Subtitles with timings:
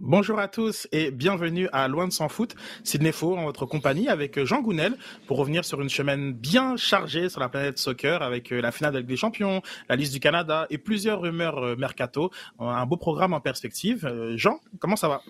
[0.00, 2.54] Bonjour à tous et bienvenue à Loin de s'en foot,
[2.84, 4.94] Sydney Faux en votre compagnie avec Jean Gounel
[5.26, 8.94] pour revenir sur une semaine bien chargée sur la planète soccer avec euh, la finale
[8.94, 12.30] de des Champions, la liste du Canada et plusieurs rumeurs euh, mercato.
[12.60, 14.06] Un beau programme en perspective.
[14.06, 15.20] Euh, Jean, comment ça va?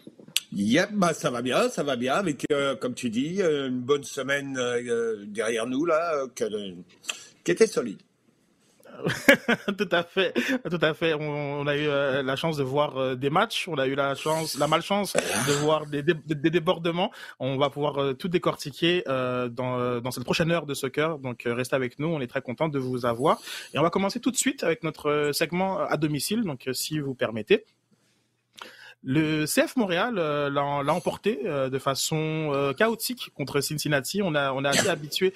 [0.52, 2.44] Yep, bah ça va bien, ça va bien avec,
[2.80, 4.58] comme tu dis, une bonne semaine
[5.28, 7.98] derrière nous là, qui était solide.
[9.78, 10.34] tout à fait,
[10.68, 11.14] tout à fait.
[11.14, 14.14] On, a eu euh, la chance de voir euh, des matchs, on a eu la
[14.14, 17.10] chance, la malchance de voir des, débordements.
[17.38, 21.18] On va pouvoir euh, tout décortiquer dans, dans cette prochaine heure de soccer.
[21.18, 23.38] Donc restez avec nous, on est très content de vous avoir.
[23.74, 26.42] Et on va commencer tout de suite avec notre segment à domicile.
[26.42, 27.64] Donc si vous permettez.
[29.10, 34.20] Le CF Montréal euh, l'a emporté euh, de façon euh, chaotique contre Cincinnati.
[34.20, 35.32] On a on est assez habitué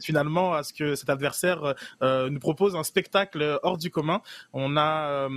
[0.00, 4.22] finalement à ce que cet adversaire nous propose un spectacle hors du commun.
[4.54, 5.28] On a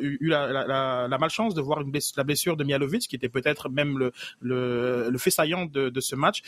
[0.00, 1.84] eu la, malchance de voir
[2.16, 6.00] la blessure de Mialovic, qui était peut-être même le, le, le, fait saillant de, de
[6.00, 6.42] ce match.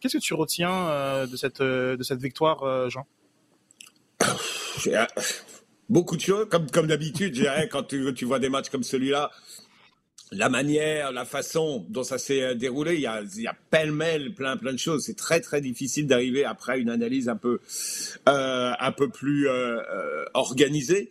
[0.00, 3.04] Qu'est-ce que tu retiens de cette de cette victoire, Jean?
[5.88, 7.36] Beaucoup de choses, comme comme d'habitude,
[7.72, 9.30] quand tu, tu vois des matchs comme celui-là
[10.32, 14.72] la manière, la façon dont ça s'est euh, déroulé, il y a, pêle-mêle plein plein
[14.72, 15.04] de choses.
[15.04, 17.60] C'est très très difficile d'arriver après une analyse un peu
[18.28, 21.10] euh, un peu plus euh, organisée.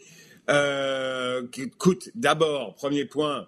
[0.49, 3.47] Euh, écoute, d'abord, premier point,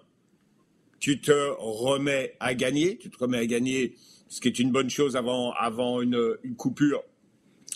[1.00, 3.96] tu te remets à gagner, tu te remets à gagner,
[4.28, 7.02] ce qui est une bonne chose avant avant une, coupure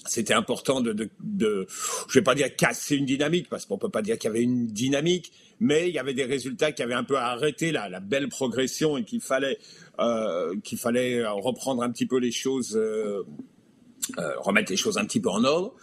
[0.09, 1.67] c'était important de, de, de,
[2.09, 4.43] je vais pas dire casser une dynamique parce qu'on peut pas dire qu'il y avait
[4.43, 8.29] une dynamique, mais il y avait des résultats qui avaient un peu arrêté la, belle
[8.29, 9.59] progression et qu'il fallait,
[9.99, 12.77] euh, qu'il fallait reprendre un petit peu les choses.
[12.77, 13.23] Euh,
[14.19, 15.75] euh, remettre les choses un petit peu en ordre.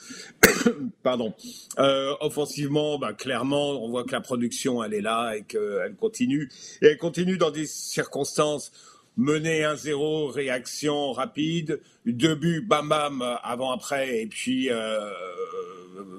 [1.04, 1.34] Pardon.
[1.78, 6.50] Euh, offensivement, bah, clairement, on voit que la production, elle est là et qu'elle continue.
[6.82, 8.72] Et elle continue dans des circonstances
[9.18, 15.12] menées 1-0, réaction rapide, deux buts, bam bam, avant-après, et puis euh,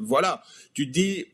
[0.01, 0.43] voilà.
[0.75, 1.27] Tu te dis,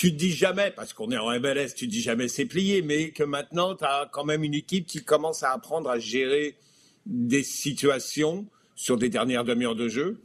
[0.00, 2.80] tu te dis jamais, parce qu'on est en MLS, tu te dis jamais c'est plié,
[2.80, 6.56] mais que maintenant, tu as quand même une équipe qui commence à apprendre à gérer
[7.04, 10.22] des situations sur des dernières demi-heures de jeu.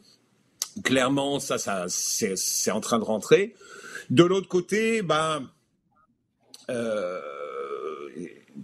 [0.86, 3.54] Clairement, ça, ça c'est en train de rentrer.
[4.10, 5.46] De l'autre côté, ben,
[6.70, 7.20] euh,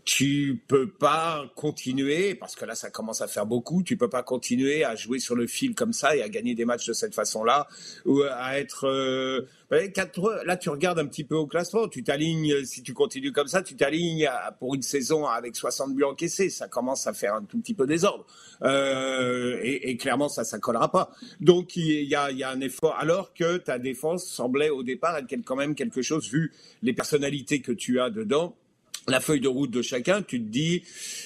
[0.06, 3.84] tu peux pas continuer parce que là ça commence à faire beaucoup.
[3.84, 6.66] Tu peux pas continuer à jouer sur le fil comme ça et à gagner des
[6.66, 7.68] matchs de cette façon-là
[8.06, 9.48] ou à être euh,
[10.46, 11.88] là tu regardes un petit peu au classement.
[11.88, 16.04] Tu t'alignes si tu continues comme ça, tu t'alignes pour une saison avec 60 buts
[16.04, 16.50] encaissés.
[16.50, 18.26] Ça commence à faire un tout petit peu désordre
[18.64, 21.12] euh, et, et, clairement ça ça collera pas.
[21.40, 25.18] Donc il y a, y a un effort alors que ta défense semblait au départ
[25.18, 26.52] être quand même quelque chose vu
[26.82, 28.56] les personnalités que tu as dedans
[29.08, 30.84] la feuille de route de chacun, tu te dis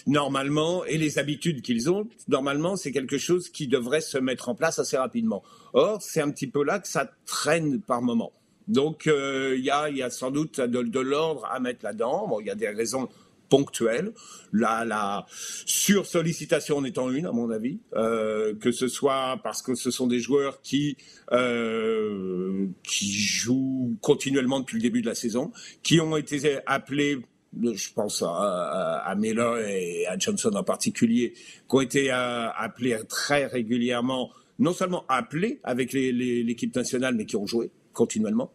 [0.08, 4.56] normalement, et les habitudes qu'ils ont, normalement, c'est quelque chose qui devrait se mettre en
[4.56, 5.44] place assez rapidement.
[5.74, 8.32] Or, c'est un petit peu là que ça traîne par moment.
[8.68, 12.28] Donc, euh, il y, a, y, a, sans doute de, l'ordre à mettre là-dedans.
[12.28, 13.10] Bon, il y a des raisons
[13.50, 14.12] ponctuelles.
[14.54, 15.26] La, la
[15.66, 20.08] sursollicitation en étant une, à mon avis, euh, que ce soit parce que ce sont
[20.08, 20.98] des joueurs qui
[21.32, 25.52] euh, qui jouent continuellement depuis le début de la saison,
[25.84, 27.20] qui ont été appelés
[27.62, 32.98] je pense à, à, Miller et à Johnson en particulier, qui ont été euh, appelés
[33.08, 38.52] très régulièrement, non seulement appelés avec l'équipe nationale, mais qui ont joué continuellement.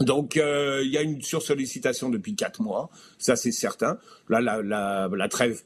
[0.00, 3.98] Donc euh, il y a une sursollicitation depuis quatre mois, ça c'est certain.
[4.28, 5.62] Là, la, la, la trêve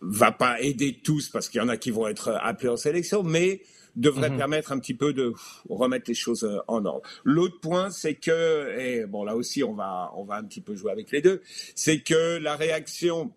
[0.00, 3.22] va pas aider tous parce qu'il y en a qui vont être appelés en sélection,
[3.22, 3.62] mais
[3.96, 4.38] devrait mhm.
[4.38, 5.32] permettre un petit peu de
[5.68, 7.02] remettre les choses euh, en ordre.
[7.24, 10.74] L'autre point, c'est que, et bon là aussi on va on va un petit peu
[10.74, 11.42] jouer avec les deux,
[11.74, 13.32] c'est que la réaction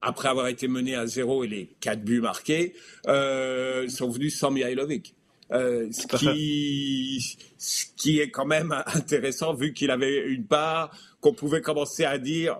[0.00, 2.74] après avoir été mené à zéro et les quatre buts marqués
[3.06, 5.14] euh, sont venus sans Mihailovic.
[5.52, 11.34] Euh, ce, qui, ce qui est quand même intéressant vu qu'il avait une part qu'on
[11.34, 12.56] pouvait commencer à dire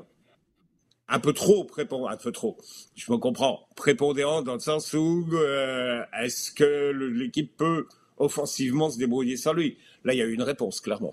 [1.13, 2.57] un peu trop prépondérant, un peu trop,
[2.97, 7.87] je me comprends, prépondérant dans le sens où euh, est-ce que l'équipe peut
[8.17, 9.77] offensivement se débrouiller sans lui?
[10.05, 11.13] Là, il y a eu une réponse, clairement.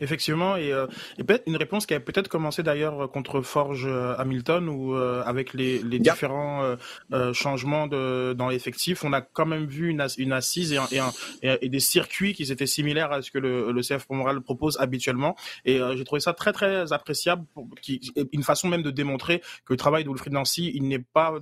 [0.00, 0.86] Effectivement, et, euh,
[1.18, 5.54] et une réponse qui a peut-être commencé d'ailleurs contre Forge euh, Hamilton ou euh, avec
[5.54, 6.76] les, les différents
[7.12, 10.86] euh, changements de, dans l'effectif, on a quand même vu une, une assise et, un,
[10.90, 11.12] et, un,
[11.42, 15.36] et, des circuits qui étaient similaires à ce que le, le CF Montréal propose habituellement.
[15.64, 19.72] Et j'ai trouvé ça très très appréciable, pour, qui, une façon même de démontrer que
[19.72, 21.34] le travail de Wilfried Nancy, il n'est pas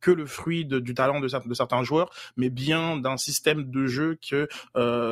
[0.00, 4.48] que le fruit du talent de, certains joueurs, mais bien d'un système de jeu que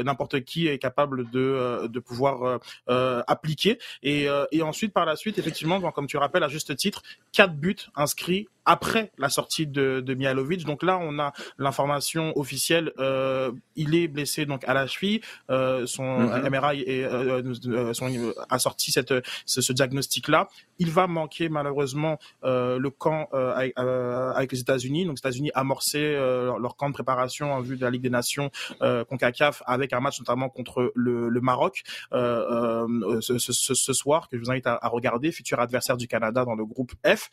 [0.02, 3.78] n'importe qui est capable de, de pouvoir appliquer.
[4.02, 7.02] Et, et ensuite, par la suite, effectivement, comme tu rappelles à juste titre,
[7.32, 10.64] quatre buts inscrits après la sortie de, de Mihalovic.
[10.66, 12.92] Donc là, on a l'information officielle.
[12.98, 15.22] Euh, il est blessé donc à la cheville.
[15.50, 18.10] Euh, son MRI est, euh, euh, son,
[18.50, 19.14] a sorti cette,
[19.46, 20.48] ce, ce diagnostic-là.
[20.78, 25.06] Il va manquer malheureusement euh, le camp avec, avec, les États-Unis.
[25.06, 28.50] Donc, les États-Unis amorcé leur camp de préparation en vue de la Ligue des Nations
[28.80, 34.42] CONCACAF avec un match notamment contre le, le Maroc ce, ce, ce, soir que je
[34.42, 37.30] vous invite à, à regarder, futur adversaire du Canada dans le groupe F.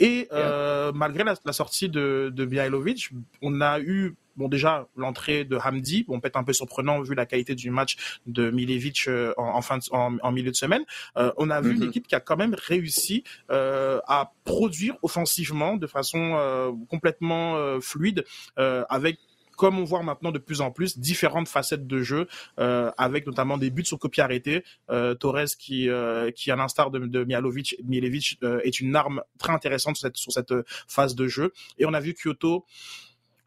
[0.00, 2.48] Et euh, malgré la, la, sortie de, de
[3.42, 7.26] on a eu bon déjà l'entrée de Hamdi, bon peut-être un peu surprenant vu la
[7.26, 10.84] qualité du match de Milevic euh, en, en, fin de, en, en, milieu de semaine.
[11.18, 11.88] Euh, on a vu une mhm.
[11.88, 17.80] équipe qui a quand même réussi euh, à produire offensivement de façon euh, complètement euh,
[17.80, 18.24] fluide,
[18.56, 19.18] avec
[19.60, 22.26] comme on voit maintenant de plus en plus différentes facettes de jeu,
[22.58, 24.64] euh, avec notamment des buts sur copie arrêtée.
[24.88, 27.76] Euh, Torres qui, euh, qui à l'instar de, de Mialovic,
[28.42, 30.54] euh, est une arme très intéressante sur cette, sur cette
[30.88, 31.52] phase de jeu.
[31.76, 32.64] Et on a vu Kyoto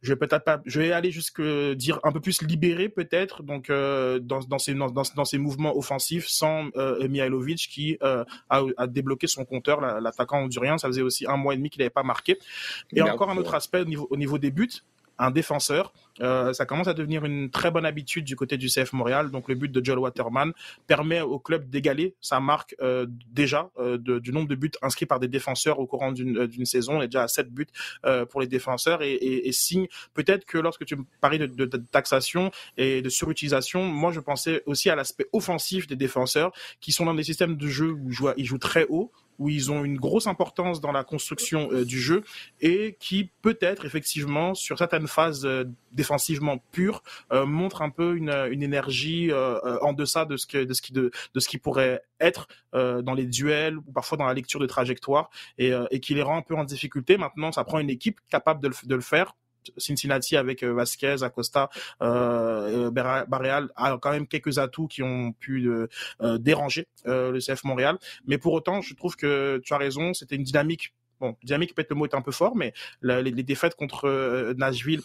[0.04, 3.69] je vais peut-être pas, je vais aller jusque dire un peu plus libéré peut-être, donc
[3.69, 8.63] euh, dans, dans, ces dans, dans, ces mouvements offensifs sans euh, Mihailovic qui euh, a,
[8.75, 11.89] a, débloqué son compteur, l'attaquant hondurien, ça faisait aussi un mois et demi qu'il n'avait
[11.89, 12.38] pas marqué.
[12.94, 14.83] Et encore un autre aspect au niveau, au niveau des buts,
[15.19, 15.94] un défenseur.
[16.21, 19.31] Euh, ça commence à devenir une très bonne habitude du côté du CF Montréal.
[19.31, 20.54] Donc le but de Joel Waterman
[20.88, 25.19] permet au club d'égaler sa marque euh, déjà euh, du nombre de buts inscrits par
[25.19, 26.98] des défenseurs au courant d'une saison.
[26.98, 27.68] On est déjà à 7 buts
[28.30, 33.10] pour les défenseurs et, signe peut-être que lorsque tu me parlais de, taxation et de
[33.10, 36.51] surutilisation, moi je pensais aussi à l'aspect offensif des défenseurs
[36.81, 39.12] qui sont dans des systèmes de jeu où ils jouent très haut
[39.44, 42.24] où ils ont une grosse importance dans la construction euh, du jeu
[42.62, 47.04] et qui peut-être effectivement sur certaines phases euh, défensivement pures
[47.34, 50.94] euh, montre un peu une, une énergie en deçà de ce que de ce qui
[50.94, 54.66] de, de ce qui pourrait être dans les duels ou parfois dans la lecture de
[54.66, 57.18] trajectoire et, et qui les rend un peu en difficulté.
[57.18, 59.36] Maintenant, ça prend une équipe capable de le, de le faire
[59.77, 61.69] Cincinnati avec euh, Vasquez, Acosta,
[62.01, 67.98] euh, Barreal a quand même quelques atouts qui ont pu euh, déranger le CF Montréal.
[68.27, 70.94] Mais pour autant, je trouve que tu as raison, c'était une dynamique.
[71.19, 75.01] Bon, dynamique peut-être le mot est un peu fort, mais les, les défaites contre Nashville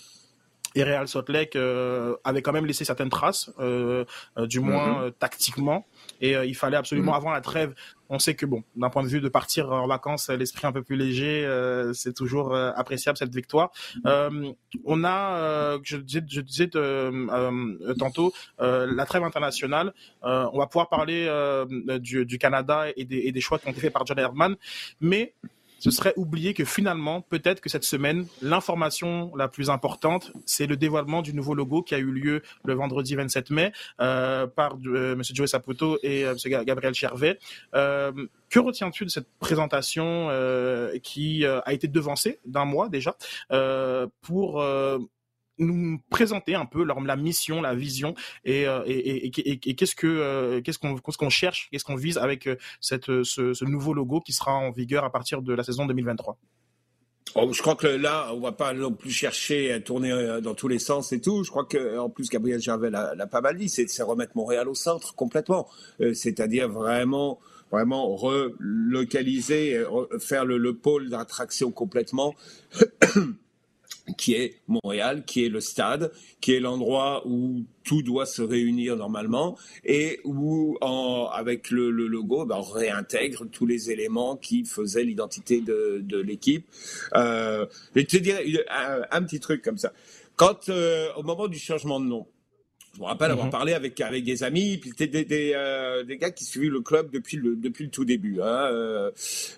[0.75, 4.05] et Real Salt Lake euh, avait quand même laissé certaines traces, euh,
[4.37, 5.13] euh, du moins mm-hmm.
[5.13, 5.87] tactiquement.
[6.21, 7.17] Et il fallait absolument mm-hmm.
[7.17, 7.75] avant la trêve.
[8.11, 10.83] On sait que bon, d'un point de vue de partir en vacances, l'esprit un peu
[10.83, 11.47] plus léger,
[11.93, 13.71] c'est toujours appréciable cette victoire.
[14.05, 16.71] On a, je disais, je disais
[17.99, 19.93] tantôt, la trêve internationale.
[20.23, 21.29] on va pouvoir parler
[22.01, 24.57] du, du, Canada et des, et des choix qui ont été faits par John Herdman,
[25.01, 25.35] mais
[25.79, 30.77] ce serait oublier que finalement, peut-être que cette semaine, l'information la plus importante, c'est le
[30.77, 35.13] dévoilement du nouveau logo qui a eu lieu le vendredi 27 mai euh, par euh,
[35.13, 35.23] M.
[35.23, 36.65] Joey Saputo et euh, M.
[36.65, 37.39] Gabriel Chervet.
[37.75, 38.13] Euh,
[38.51, 43.17] que retiens-tu de cette présentation euh, qui euh, a été devancée d'un mois déjà
[44.23, 44.63] pour
[45.59, 48.15] nous présenter un peu la mission, la vision
[48.45, 52.47] et, euh, et, et, et qu'est-ce que euh, qu'est-ce qu'on cherche, qu'est-ce qu'on vise avec
[52.47, 56.39] euh, cette ce, nouveau logo qui sera en vigueur à partir de la saison 2023.
[57.35, 60.69] Oh, je crois que là, on va pas non plus chercher à tourner dans tous
[60.69, 61.45] les sens et tout.
[61.45, 64.75] Je crois que, en plus, Gabriel Gervais l'a pas mal dit, c'est remettre Montréal au
[64.75, 65.69] centre complètement.
[66.15, 67.39] C'est-à-dire vraiment,
[67.71, 69.85] vraiment relocaliser,
[70.19, 72.35] faire le, le pôle d'attraction complètement
[74.17, 78.97] qui est Montréal, qui est le stade, qui est l'endroit où tout doit se réunir
[78.97, 84.65] normalement et où, en, avec le, le logo, ben, on réintègre tous les éléments qui
[84.65, 86.67] faisaient l'identité de, de l'équipe.
[87.15, 88.39] Euh, je te dire
[88.71, 89.93] un, un, petit truc comme ça.
[90.37, 92.27] Quand, euh, au moment du changement de nom,
[92.99, 93.53] je me rappelle avoir mhm.
[93.53, 97.13] parlé avec avec des amis, puis des des, euh, des gars qui suivaient le club
[97.13, 98.41] depuis le depuis le tout début.
[98.43, 99.13] Hein, euh,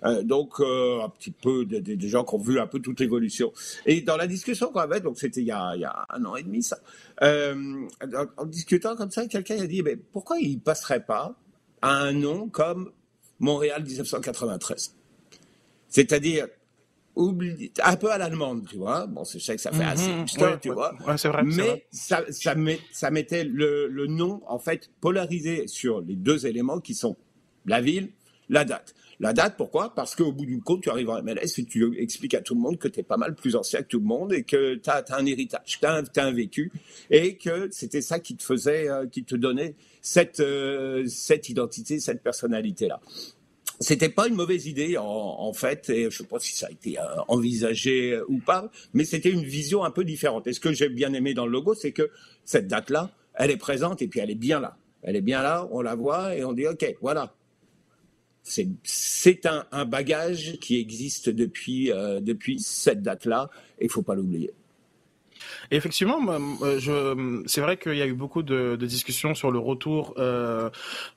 [0.04, 3.50] euh, donc un petit peu des, des, gens qui ont vu un peu toute l'évolution.
[3.86, 6.22] Et dans la discussion qu'on avait, donc c'était il y a il y a un
[6.26, 6.78] an et demi ça,
[7.22, 7.86] en,
[8.36, 11.34] en, discutant comme ça, quelqu'un a dit mais pourquoi il passerait pas
[11.80, 12.92] à un nom comme
[13.38, 14.94] Montréal 1993
[15.88, 16.46] C'est-à-dire
[17.16, 19.06] un peu à l'allemande, tu vois.
[19.06, 20.94] Bon, c'est sais que ça fait assez mmh, ouais, tu ouais, vois.
[21.06, 21.42] Ouais, c'est vrai.
[21.44, 26.46] Mais ça, ça, met, ça mettait le, le nom, en fait, polarisé sur les deux
[26.46, 27.16] éléments qui sont
[27.66, 28.10] la ville,
[28.48, 28.94] la date.
[29.22, 29.94] La date, pourquoi?
[29.94, 32.60] Parce qu'au bout du compte, tu arrives en MLS et tu expliques à tout le
[32.60, 34.88] monde que tu es pas mal plus ancien que tout le monde et que tu
[34.88, 36.72] as, as, un héritage, tu as, as, un vécu
[37.10, 42.00] et que c'était ça qui te faisait, euh, qui te donnait cette, euh, cette identité,
[42.00, 42.98] cette personnalité-là.
[43.80, 46.98] C'était pas une mauvaise idée en, fait, et je sais pas si ça a été
[47.28, 50.46] envisagé ou pas, mais c'était une vision un peu différente.
[50.46, 52.10] Et ce que j'ai bien aimé dans le logo, c'est que
[52.44, 54.76] cette date-là, elle est présente et puis elle est bien là.
[55.02, 57.34] Elle est bien là, on la voit et on dit ok, voilà.
[58.42, 64.52] C'est un, bagage qui existe depuis, depuis cette date-là et il faut pas l'oublier.
[65.70, 66.20] Et effectivement,
[66.78, 70.68] je, c'est vrai qu'il y a eu beaucoup de, de discussions sur le retour euh,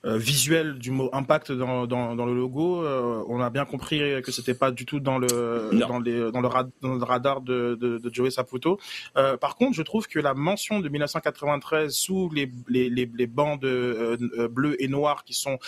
[0.04, 2.84] euh, visuel du mot impact dans, dans, dans le logo.
[2.84, 6.40] Euh, on a bien compris que c'était pas du tout dans le dans, les, dans,
[6.40, 8.78] le, dans, le, radar de, de, de Joey Saputo.
[9.16, 13.26] Euh, par contre, je trouve que la mention de 1993 sous les les, les, les
[13.26, 15.58] bandes euh, bleues et noires qui sont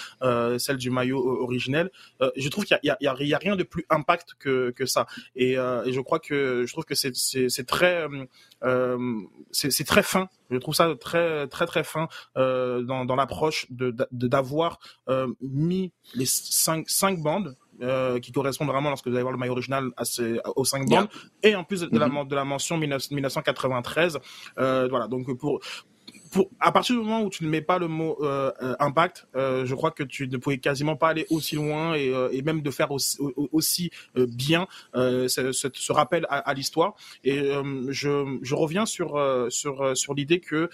[0.58, 1.90] celles du maillot originel,
[2.36, 4.70] je trouve qu'il y a, il y, a, y a, rien de plus impact que,
[4.70, 5.06] que ça.
[5.34, 8.06] Et, et je crois que je trouve que c'est c'est très
[8.64, 8.75] euh,
[9.50, 10.28] c'est très fin.
[10.50, 14.78] Je trouve ça très très très fin euh, dans, dans l'approche de d'avoir
[15.08, 19.38] euh, mis les cinq cinq bandes euh, qui correspondent vraiment lorsque vous allez voir le
[19.38, 21.08] maillot original à ces, aux cinq bandes
[21.42, 22.28] et en plus de, la, mm-hmm.
[22.28, 24.18] de la mention 1993
[24.58, 25.60] euh, voilà donc pour
[26.60, 29.66] à partir du moment où tu ne mets pas le mot euh, euh, impact, euh,
[29.66, 32.70] je crois que tu ne pouvais quasiment pas aller aussi loin et, et même de
[32.70, 33.18] faire aussi,
[33.52, 36.94] aussi bien ce, ce, rappel à, à l'histoire.
[37.24, 37.50] Et
[37.88, 40.70] je, je, reviens sur sur sur l'idée que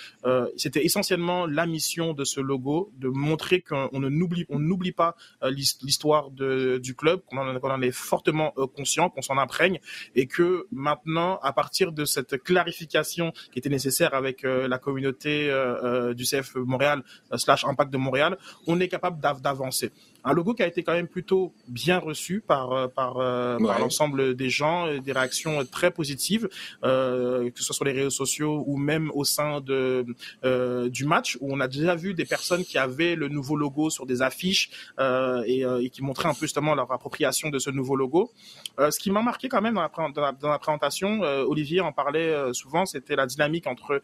[0.56, 5.16] c'était essentiellement la mission de ce logo de montrer qu'on ne n'oublie on n'oublie pas
[5.42, 9.80] l'histoire du club, qu'on en, en, est fortement conscient, qu'on s'en imprègne
[10.14, 15.41] et que maintenant, à partir de cette clarification qui était nécessaire avec la communauté euh,
[15.41, 15.41] euh,
[16.14, 19.92] du CF Montréal euh, slash Impact de Montréal, on est capable d'avancer
[20.25, 23.79] un logo qui a été quand même plutôt bien reçu par euh, par, euh, par
[23.79, 26.49] l'ensemble des gens, des réactions très positives,
[26.85, 30.05] euh, que ce soit sur les réseaux sociaux ou même au sein de
[30.45, 33.91] euh, du match où on a déjà vu des personnes qui avaient le nouveau logo
[33.91, 37.71] sur des affiches euh, et, et, qui montraient un peu justement leur appropriation de ce
[37.71, 38.31] nouveau logo.
[38.79, 42.87] ce qui m'a marqué quand même dans la, dans la, présentation, Olivier en parlait souvent,
[42.87, 44.02] c'était la dynamique entre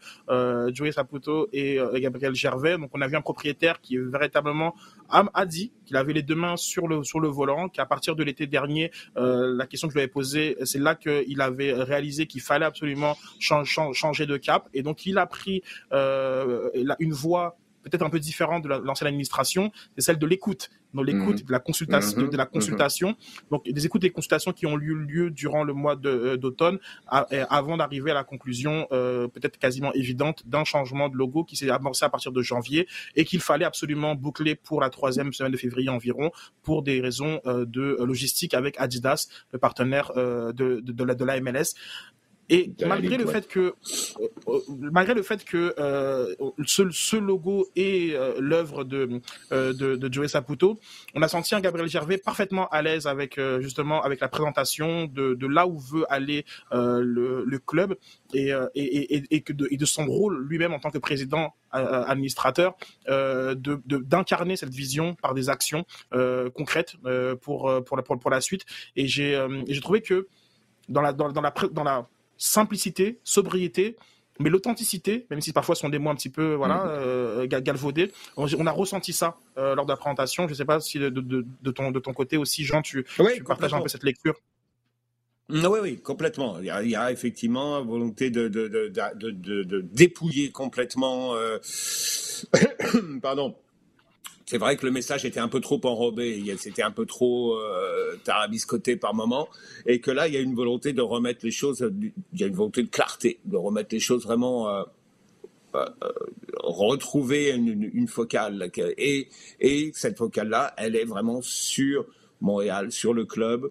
[0.73, 2.77] Joey Saputo et, Gabriel Gervais.
[2.77, 4.75] Donc on a vu un propriétaire qui véritablement
[5.09, 8.15] a, a dit qu'il avait les deux mains sur le sur le volant, qu'à partir
[8.15, 11.73] de l'été dernier, euh, la question que je lui avais posée, c'est là qu'il avait
[11.73, 16.69] réalisé qu'il fallait absolument changer de cap, et donc il a pris euh,
[16.99, 21.41] une voie peut-être un peu différente de l'ancienne administration, c'est celle de l'écoute dans l'écoute,
[21.41, 21.47] mhm.
[21.47, 23.15] de la consultation, de, la consultation.
[23.51, 27.77] Donc des écoutes et consultations qui ont eu lieu durant le mois euh, d'automne, avant
[27.77, 32.05] d'arriver à la conclusion euh, peut-être quasiment évidente d'un changement de logo qui s'est amorcé
[32.05, 35.89] à partir de janvier et qu'il fallait absolument boucler pour la troisième semaine de février
[35.89, 36.31] environ
[36.63, 41.25] pour des raisons euh, de logistique avec Adidas, le partenaire de, de, de, la, de
[41.25, 41.75] la MLS.
[42.49, 43.73] Et malgré le, fait que, euh,
[44.47, 44.59] euh,
[44.91, 46.33] malgré le fait que euh,
[46.65, 50.79] ce, ce, logo est euh, l'œuvre de, euh, de, de Joey Saputo,
[51.13, 55.35] on a senti un Gabriel Gervais parfaitement à l'aise avec justement avec la présentation de,
[55.35, 57.95] de là où veut aller le, le, club
[58.33, 61.53] et, et, et, et, que de, et de son rôle lui-même en tant que président
[61.71, 62.75] administrateur
[63.07, 65.85] de d'incarner cette vision par des actions
[66.55, 66.95] concrètes
[67.41, 68.65] pour pour la, pour, pour la suite.
[68.95, 70.27] Et j'ai j'ai trouvé que
[70.87, 72.07] dans la dans, dans la dans la
[72.39, 73.95] simplicité, sobriété,
[74.39, 76.87] mais l'authenticité, même si parfois ce sont des mots un petit peu voilà mm.
[76.87, 80.47] euh, galvaudés, on, a ressenti ça euh, lors de la présentation.
[80.47, 83.05] Je ne sais pas si de, de, de, ton, de ton côté aussi, Jean, tu,
[83.35, 84.35] tu partages un peu cette lecture?
[85.49, 86.57] Mm, oui, oui, complètement.
[86.59, 91.57] Il y a, il y a effectivement volonté de, de, de, de, dépouiller complètement, euh...
[93.21, 93.55] pardon,
[94.49, 98.15] c'est vrai que le message était un peu trop enrobé, c'était un peu trop euh,
[98.23, 99.47] tarabiscoté par moment,
[99.85, 102.47] et que là, il y a une volonté de remettre les choses, il y a
[102.47, 104.83] une volonté de clarté, de remettre les choses vraiment, euh,
[105.75, 105.85] euh,
[106.63, 108.71] retrouver une, focale.
[108.97, 109.27] Et
[109.93, 112.07] cette focale-là, elle est vraiment sur
[112.41, 113.69] Montréal, sur le club,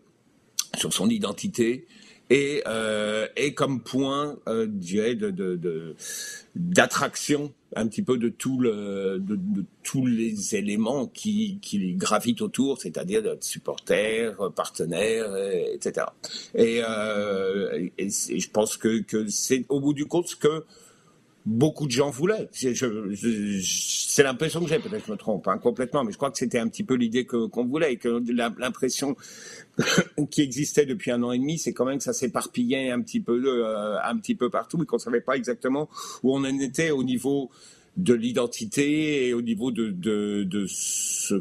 [0.76, 1.88] sur son identité,
[2.30, 5.94] et, euh, et comme point euh, de,
[6.54, 14.36] d'attraction un petit peu de, tous les éléments qui, qui gravitent autour, c'est-à-dire de supporters,
[14.54, 15.34] partenaires,
[15.72, 16.06] etc.
[16.54, 20.64] Et, euh, je pense que, c'est au bout du compte ce que
[21.46, 22.48] beaucoup de gens voulaient.
[22.52, 26.58] C'est l'impression que j'ai, peut-être je me trompe hein, complètement, mais je crois que c'était
[26.58, 28.22] un petit peu l'idée qu'on voulait et que
[28.58, 29.16] l'impression
[30.30, 33.20] qui existait depuis un an et demi, c'est quand même que ça s'éparpillait un petit
[33.20, 35.88] peu, euh, un petit peu partout et qu'on savait pas exactement
[36.22, 37.50] où on en était au niveau
[37.96, 41.34] de l'identité et au niveau de, de, de ce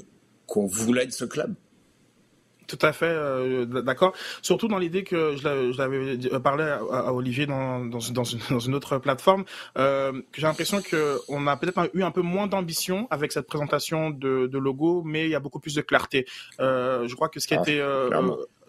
[0.46, 1.54] qu'on voulait de ce club.
[2.68, 4.14] Tout à fait, euh, d'accord.
[4.42, 8.76] Surtout dans l'idée que je l'avais parlé à, Olivier dans, dans, dans, une, dans, une,
[8.76, 9.46] autre plateforme,
[9.78, 14.10] euh, que j'ai l'impression qu'on a peut-être eu un peu moins d'ambition avec cette présentation
[14.10, 16.26] de, de, logo, mais il y a beaucoup plus de clarté.
[16.60, 18.10] Euh, je crois que ce qui a ah, été, euh,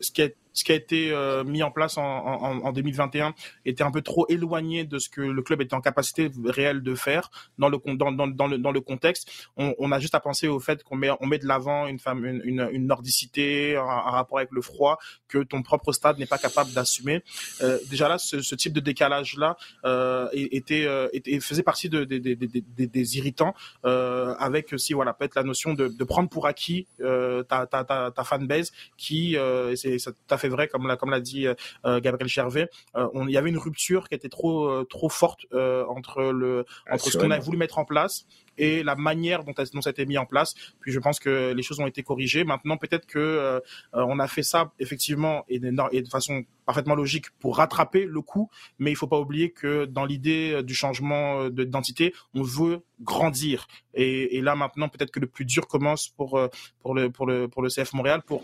[0.00, 0.22] ce qui
[0.58, 3.34] ce qui a été euh, mis en place en, en, en, 2021
[3.64, 6.94] était un peu trop éloigné de ce que le club était en capacité réelle de
[6.94, 9.30] faire dans le dans, dans, dans le dans le contexte.
[9.56, 11.98] On, a juste à penser au fait qu'on met on met de l'avant une
[12.42, 14.98] une, nordicité, un, rapport avec le froid
[15.28, 17.22] que ton propre stade n'est pas capable d'assumer.
[17.60, 22.04] Euh, déjà là, ce, type de décalage là euh, était, euh, était faisait partie de,
[22.04, 26.86] de, de, des irritants euh, avec aussi voilà peut-être la notion de, prendre pour acquis
[27.00, 29.36] euh, ta, ta, ta, ta fanbase qui
[29.76, 32.68] c'est tout à fait vrai, comme l'a comme l'a dit euh, Gabriel Chervet.
[32.96, 37.10] Euh, il y avait une rupture qui était trop euh, trop forte entre le entre
[37.10, 38.26] ce qu'on a voulu mettre en place
[38.58, 40.54] et la manière dont, ça a été mis en place.
[40.80, 42.44] Puis je pense que les choses ont été corrigées.
[42.44, 43.62] Maintenant, peut-être que
[43.92, 48.90] on a fait ça effectivement et de, façon parfaitement logique pour rattraper le coup, mais
[48.90, 53.68] il faut pas oublier que dans l'idée du changement d'identité, on veut grandir.
[53.94, 56.40] Et, là maintenant, peut-être que le plus dur commence pour
[56.82, 58.42] pour le pour le pour le CF Montréal pour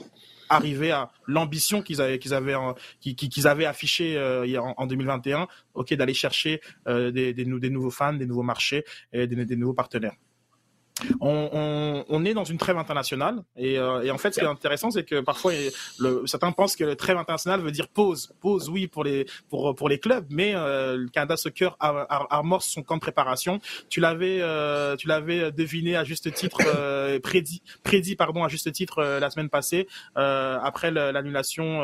[0.49, 2.57] arriver à l'ambition qu'ils avaient qu'ils avaient
[3.01, 8.13] qu'ils avaient affiché euh, en, 2021 ok d'aller chercher euh, des, des, des, nouveaux fans
[8.13, 10.04] des nouveaux marchés et des, des nouveaux partenaires
[11.21, 14.45] on, on, on, est dans une trêve internationale et, euh, et, en fait ce qui
[14.45, 15.53] est intéressant c'est que parfois
[15.99, 18.33] le, certains pensent que le trêve international veut dire pause.
[18.41, 22.83] Pause oui pour les pour pour les clubs mais euh, le Canada Soccer amorce son
[22.83, 23.61] camp de préparation.
[23.89, 28.71] Tu l'avais euh, tu l'avais deviné à juste titre euh, prédit prédit pardon à juste
[28.73, 31.83] titre la semaine passée après l'annulation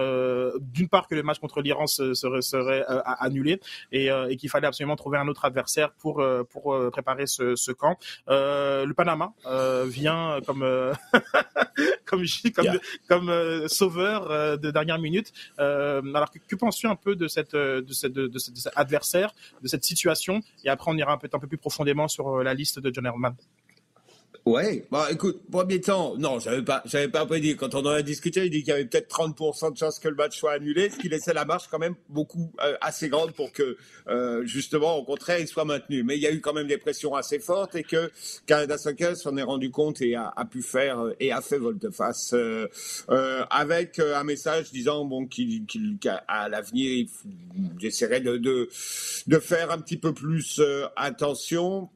[0.61, 4.97] d'une part que le match contre l'Iran serait, serait annulé et, et qu'il fallait absolument
[4.97, 7.99] trouver un autre adversaire pour pour préparer ce, ce camp
[9.01, 10.93] Panama euh, vient comme euh,
[12.05, 12.23] comme
[12.55, 12.67] comme,
[13.09, 14.29] comme euh, sauveur
[14.59, 15.33] de dernière minute.
[15.57, 19.85] alors que, que penses-tu un peu de cette de cette de, cet adversaire, de cette
[19.85, 20.43] situation?
[20.65, 23.07] Et après, on ira un peu un peu plus profondément sur la liste de John
[23.07, 23.35] Herman.
[24.47, 27.57] Ouais, bah écoute, premier temps, non, j'avais pas, j'avais pas prédit.
[27.57, 30.09] Quand on en a discuté, il dit qu'il y avait peut-être 30% de chances que
[30.09, 33.33] le match soit annulé, ce qui laissait la marche quand même beaucoup euh, assez grande
[33.33, 33.77] pour que
[34.09, 36.03] euh, justement, au contraire, il soit maintenu.
[36.05, 38.11] Mais il y a eu quand même des pressions assez fortes et que
[38.47, 41.59] Canada Soccer s'en est rendu compte et a, a pu faire euh, et a fait
[41.59, 42.67] volte-face euh,
[43.51, 47.07] avec un message disant bon qu'il, qu'il qu'à l'avenir,
[47.79, 48.69] j'essaierai de, de
[49.27, 50.63] de faire un petit peu plus
[50.97, 51.91] attention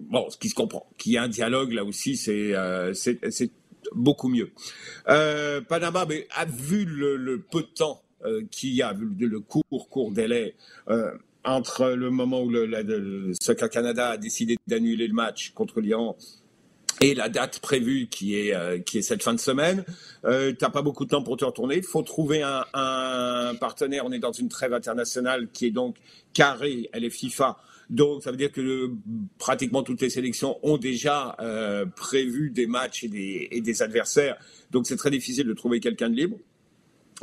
[0.00, 0.86] bon, ce qui se comprend.
[0.98, 2.92] Qu'il y ait un dialogue là aussi, c'est euh,
[3.94, 4.50] beaucoup mieux.
[5.08, 9.40] Euh, Panama mais, a vu le, peu de temps euh, qu'il y a, vu le
[9.40, 10.54] court court délai.
[10.88, 11.12] Euh,
[11.44, 16.16] entre le moment où le, le Soccer Canada a décidé d'annuler le match contre l'Iran
[17.00, 19.84] et la date prévue qui est qui est cette fin de semaine.
[20.24, 21.76] Euh, T'as pas beaucoup de temps pour te retourner.
[21.76, 24.04] Il faut trouver un, un, partenaire.
[24.06, 25.96] On est dans une trêve internationale qui est donc
[26.32, 26.88] carrée.
[26.92, 27.58] Elle est FIFA.
[27.88, 28.90] Donc, ça veut dire que
[29.38, 34.36] pratiquement toutes les sélections ont déjà euh, prévu des matchs et des, et des adversaires.
[34.70, 36.36] Donc, c'est très difficile de trouver quelqu'un de libre.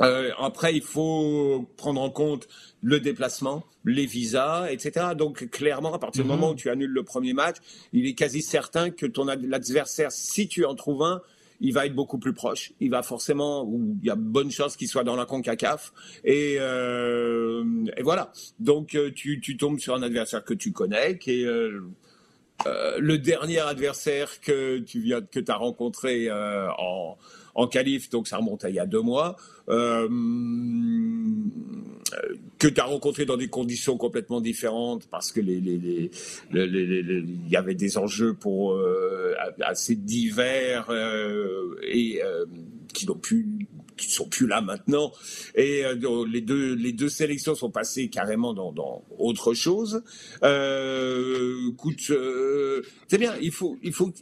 [0.02, 2.48] Euh, après, il faut prendre en compte
[2.82, 5.08] le déplacement, les visas, etc.
[5.16, 6.36] Donc, clairement, à partir du mhm.
[6.36, 7.56] moment où tu annules le premier match,
[7.92, 11.20] il est quasi certain que ton adversaire, si tu en trouves un,
[11.60, 12.72] il va être beaucoup plus proche.
[12.80, 13.70] Il va forcément,
[14.02, 15.92] il y a bonne chance qu'il soit dans la Concacaf.
[16.24, 17.64] Et, euh,
[17.96, 18.32] et voilà.
[18.58, 21.80] Donc euh, tu, tombes sur un adversaire que tu connais, qui est euh,
[22.98, 27.16] le dernier adversaire que tu viens, que as rencontré en
[27.54, 29.36] en qualif, donc ça remonte à il y a deux mois,
[29.68, 30.08] euh,
[32.58, 36.10] que tu as rencontré dans des conditions complètement différentes parce que les, les, les,
[36.52, 42.44] il y avait des enjeux pour euh, assez divers euh, et euh,
[42.92, 43.46] qui n'ont plus
[43.96, 45.12] qui sont plus là maintenant
[45.54, 50.02] et euh, les deux les deux sélections sont passées carrément dans, dans autre chose.
[50.42, 52.12] Euh, écoute,
[53.08, 54.12] c'est bien, il faut il faut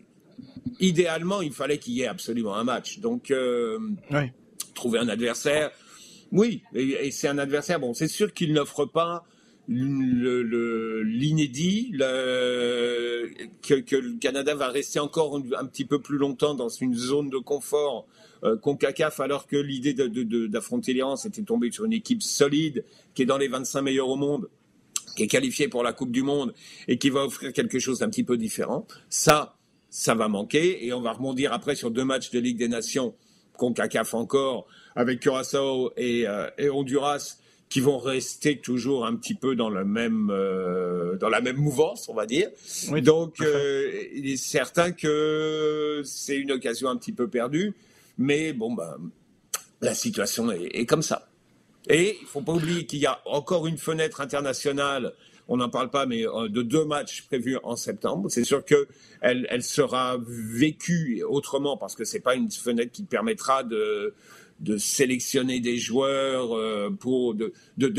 [0.80, 2.98] idéalement, il fallait qu'il y ait absolument un match.
[2.98, 3.78] Donc, euh,
[4.74, 5.70] trouver un adversaire,
[6.32, 7.78] oui, et, c'est un adversaire.
[7.78, 9.24] Bon, c'est sûr qu'il n'offre pas
[9.68, 10.30] l'inédit,
[11.92, 13.30] le,
[13.62, 17.30] que, que, le Canada va rester encore un, petit peu plus longtemps dans une zone
[17.30, 18.06] de confort
[18.44, 23.26] euh, CONCACAF, alors que l'idée d'affronter l'Iran, c'était tomber sur une équipe solide, qui est
[23.26, 24.48] dans les 25 meilleurs au monde,
[25.16, 26.54] qui est qualifiée pour la Coupe du Monde
[26.88, 28.86] et qui va offrir quelque chose d'un petit peu différent.
[29.10, 29.56] Ça,
[29.92, 30.84] ça va manquer.
[30.84, 33.14] Et on va rebondir après sur deux matchs de Ligue des Nations,
[33.58, 37.36] CONCACAF encore, avec Curaçao et, euh, et Honduras,
[37.68, 42.08] qui vont rester toujours un petit peu dans le même euh, dans la même mouvance,
[42.08, 42.50] on va dire.
[43.02, 47.74] Donc, euh, il est certain que c'est une occasion un petit peu perdue,
[48.18, 48.96] mais bon, bah,
[49.80, 51.28] la situation est, comme ça.
[51.88, 55.14] Et il faut pas oublier qu'il y a encore une fenêtre internationale.
[55.48, 58.30] On n'en parle pas, mais euh, de deux matchs prévus en septembre.
[58.30, 58.88] C'est sûr que
[59.20, 64.14] elle, sera vécue autrement parce que c'est pas une fenêtre qui permettra de
[64.78, 67.52] sélectionner des joueurs euh, pour de,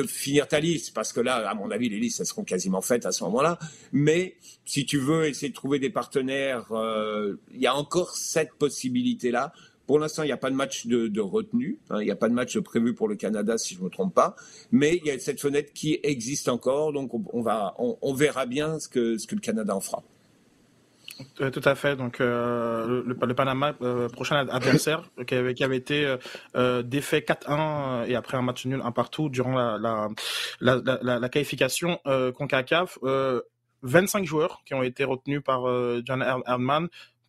[0.07, 0.93] finir ta liste.
[0.93, 3.59] Parce que là à mon avis les listes seront quasiment faites à ce moment-là.
[3.91, 8.53] Mais si tu veux essayer de trouver des partenaires euh, il y a encore cette
[8.53, 9.53] possibilité là
[9.87, 12.15] pour l'instant, il n'y a pas de match de, de retenue, hein, il n'y a
[12.15, 14.35] pas de match prévu pour le Canada, si je ne me trompe pas,
[14.71, 18.45] mais il y a cette fenêtre qui existe encore, donc on, va, on, on verra
[18.45, 20.03] bien ce que, ce que le Canada en fera.
[21.41, 21.95] Euh, tout à fait.
[21.95, 26.15] Donc euh, le, le, Panama euh, prochain adversaire qui avait, qui avait été
[26.83, 30.09] défait 4-1 et après un match nul un partout durant la la,
[30.59, 31.99] la, la, la qualification
[32.35, 32.97] Concacaf.
[33.85, 35.63] 25 joueurs qui ont été retenus par
[36.05, 36.87] John Erdman.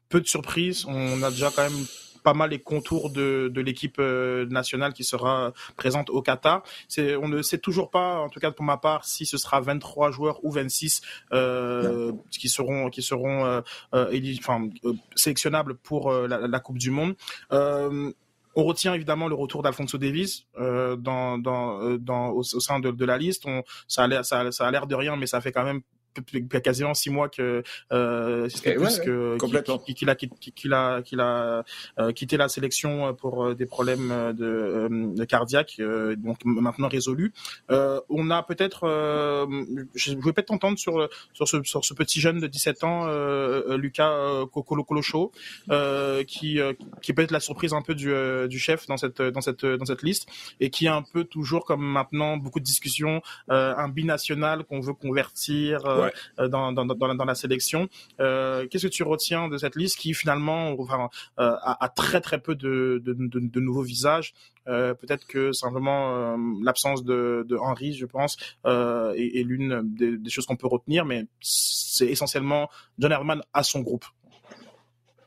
[0.09, 0.85] Peu de surprises.
[0.87, 1.85] On a déjà quand même
[2.25, 6.65] pas mal les contours de, de l'équipe euh, nationale qui sera présente au Qatar.
[6.89, 9.61] C'est, on ne sait toujours pas, en tout cas pour ma part, si ce sera
[9.61, 13.61] 23 joueurs ou 26 euh, qui seront qui seront euh,
[13.95, 17.15] euh enfin, euh, sélectionnables pour la, la, Coupe du Monde.
[18.57, 23.05] On retient évidemment le retour d'Alfonso Davis euh, dans, dans, dans, au, sein de, de,
[23.05, 23.47] la liste.
[23.47, 25.83] On, ça a l'air ça, ça a l'air de rien, mais ça fait quand même
[26.63, 29.37] quasiment six mois que euh, eh plus que
[29.95, 31.65] qu'il a qu'il a qu'il a
[31.99, 35.81] euh, quitté la sélection pour euh, des problèmes de, de cardiaque
[36.17, 37.33] donc maintenant résolu.
[37.69, 38.87] On a peut-être
[39.95, 43.07] je vais peut-être t'entendre sur sur ce sur ce petit jeune de 17 ans
[43.77, 45.33] Lucas Colocho
[46.27, 46.61] qui
[47.03, 48.13] qui peut être la surprise un peu du,
[48.49, 50.27] du chef dans cette dans cette dans cette liste
[50.61, 54.95] et qui est un peu toujours comme maintenant beaucoup de discussions un binational qu'on veut
[54.95, 55.85] convertir
[56.39, 57.89] euh, dans, dans, dans, dans, la sélection.
[58.21, 62.21] Euh, qu'est-ce que tu retiens de cette liste qui finalement enfin, euh, a, a, très
[62.21, 64.35] très peu de, de, de, de nouveaux visages?
[64.67, 68.37] Euh, peut-être que simplement l'absence de, de Henry, je pense,
[68.67, 73.43] euh, est, est l'une des, des, choses qu'on peut retenir, mais c'est essentiellement John Herman
[73.53, 74.07] à son groupe.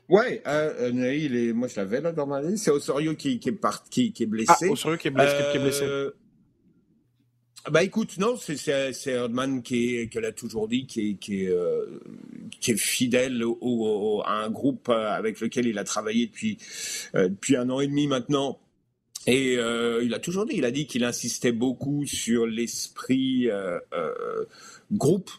[0.08, 2.64] Ouais, euh, il est, moi je l'avais là dans ma liste.
[2.64, 4.66] C'est Osorio qui, qui est parti, qui, qui est blessé.
[4.68, 5.36] Ah, Osorio qui est blessé.
[5.52, 5.86] Qui est blessé.
[7.66, 12.00] Bah écoute, non, c'est Herdman qui est, l'a toujours dit, qui est euh,
[12.76, 13.42] fidèle
[14.24, 16.56] à un groupe euh, avec lequel il a travaillé depuis
[17.14, 18.58] euh, depuis un an et demi maintenant.
[19.26, 23.50] Et il a toujours dit, il a dit qu'il insistait beaucoup sur l'esprit
[24.90, 25.30] groupe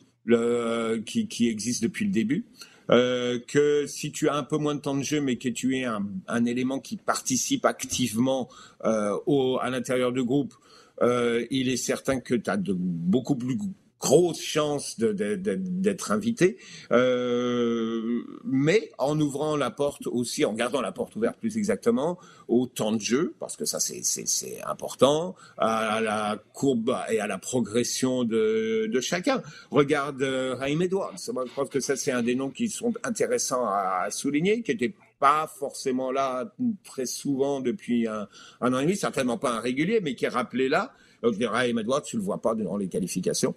[1.05, 2.45] qui, existe depuis le début.
[2.88, 5.86] que si tu as un peu moins de temps de jeu, mais que tu es
[5.86, 8.47] un, élément qui participe activement
[8.84, 10.53] à l'intérieur du groupe,
[11.01, 13.57] euh, il est certain que tu as de beaucoup plus
[13.99, 16.57] grosses chances d'être invité,
[16.91, 22.65] euh, mais en ouvrant la porte aussi, en gardant la porte ouverte plus exactement, au
[22.65, 28.23] temps de jeu, parce que ça c'est important, à la courbe et à la progression
[28.23, 29.41] de, chacun.
[29.71, 33.65] Regarde euh, Raheem Edwards, je pense que ça c'est un des noms qui sont intéressants
[33.65, 36.51] à, souligner, qui était pas forcément là
[36.84, 38.27] très souvent depuis un,
[38.62, 40.93] an et demi, certainement pas un régulier, mais qui est rappelé là.
[41.21, 43.53] Donc, Raheem Edwards, tu le vois pas dans les qualifications.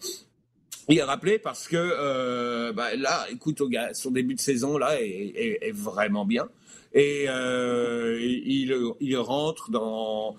[0.88, 5.72] Il est rappelé parce que euh, bah, là, écoute, son début de saison là est,
[5.72, 6.48] vraiment bien
[6.92, 10.36] et euh, il rentre dans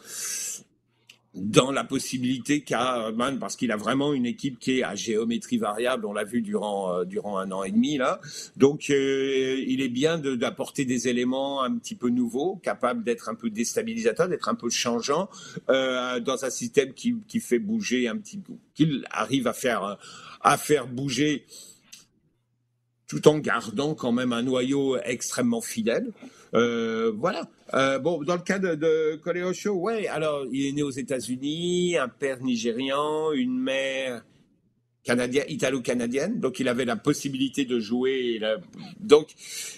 [1.35, 5.57] dans la possibilité qu'a Man, parce qu'il a vraiment une équipe qui est à géométrie
[5.57, 8.21] variable, on l'a vu durant euh, durant un an et demi là.
[8.55, 13.35] Donc euh, il est bien d'apporter des éléments un petit peu nouveaux, capables d'être un
[13.35, 15.29] peu déstabilisateurs, d'être un peu changeants
[15.69, 19.97] euh, dans un système qui, qui fait bouger un petit peu, qu'il arrive à faire
[20.41, 21.45] à faire bouger
[23.07, 26.11] tout en gardant quand même un noyau extrêmement fidèle.
[26.53, 27.49] Euh, voilà.
[27.73, 31.97] Euh, bon, dans le cas de, de Show, ouais, alors il est né aux États-Unis,
[31.97, 34.23] un père nigérian, une mère
[35.03, 38.39] canadienne, italo-canadienne, donc il avait la possibilité de jouer.
[38.99, 39.33] donc,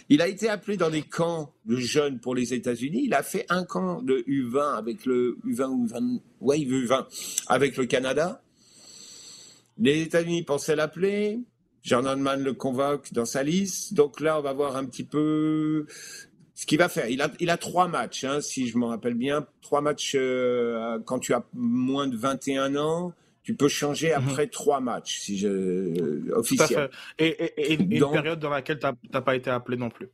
[0.10, 3.04] il a été appelé dans des camps de jeunes pour les États-Unis.
[3.06, 7.06] Il a fait un camp de U20 avec le U20 ou U20, ouais, U20
[7.48, 8.42] avec le Canada.
[9.78, 11.40] Les États-Unis pensaient l'appeler.
[11.82, 13.94] Jordan Mann le convoque dans sa liste.
[13.94, 15.86] Donc là, on va voir un petit peu
[16.56, 17.08] ce qu'il va faire.
[17.10, 19.46] Il a, il a trois matchs, hein, si je me rappelle bien.
[19.62, 23.14] Trois matchs euh, quand tu as moins de 21 ans.
[23.44, 24.28] Tu peux changer mhm.
[24.28, 26.90] après trois matchs, si je officiel.
[27.20, 30.10] Et, et, et, une période dans laquelle tu n'as pas été appelé non plus.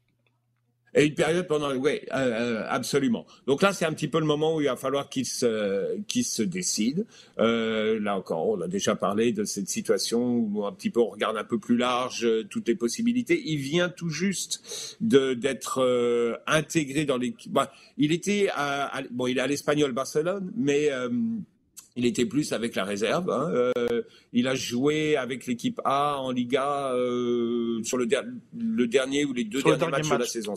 [0.94, 3.26] Et une période pendant, oui, euh, euh, absolument.
[3.48, 6.26] Donc là, c'est un petit peu le moment où il va falloir qu'il se, qu'il
[6.26, 7.06] se décide.
[7.40, 11.08] Euh, là encore, on a déjà parlé de cette situation où un petit peu on
[11.08, 13.42] regarde un peu plus large euh, toutes les possibilités.
[13.46, 17.54] Il vient tout juste d'être euh, intégré dans l'équipe.
[17.54, 20.90] Bah, il était, à, bon, il est à l'Espagnol Barcelone, mais
[21.96, 23.30] il était plus avec la réserve.
[23.30, 23.52] Hein.
[23.54, 24.02] Euh,
[24.34, 28.08] il a joué avec l'équipe A en Liga euh, sur le,
[28.58, 30.56] le, dernier ou les deux derniers matchs de la saison.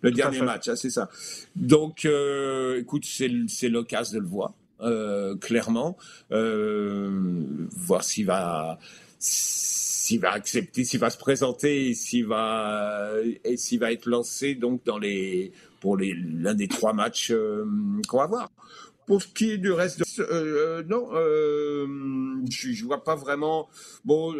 [0.00, 1.08] le dernier match, hein, c'est ça.
[1.56, 5.96] Donc, euh, écoute, c'est l'occasion de le voir, euh, clairement.
[6.32, 7.10] Euh,
[7.70, 8.78] voir s'il va
[9.18, 13.10] s'il va accepter, s'il va se présenter, s'il va
[13.44, 17.32] et s'il va être lancé donc dans les pour les l'un des trois matchs
[18.06, 18.50] qu'on va voir.
[19.06, 21.86] Pour ce qui est du reste, de, euh, euh, non, euh,
[22.50, 23.68] je, je vois pas vraiment.
[24.04, 24.32] Bon,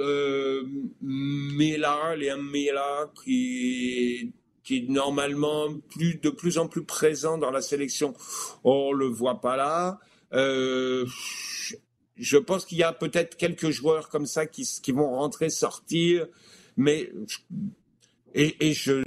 [1.03, 7.61] Mela, Léa Mela, qui qui est normalement plus de plus en plus présent dans la
[7.61, 8.14] sélection,
[8.64, 9.98] on le voit pas là.
[12.16, 16.27] Je pense qu'il y a peut-être quelques joueurs comme ça qui, qui vont rentrer, sortir,
[16.79, 17.12] mais
[18.35, 19.03] et, et je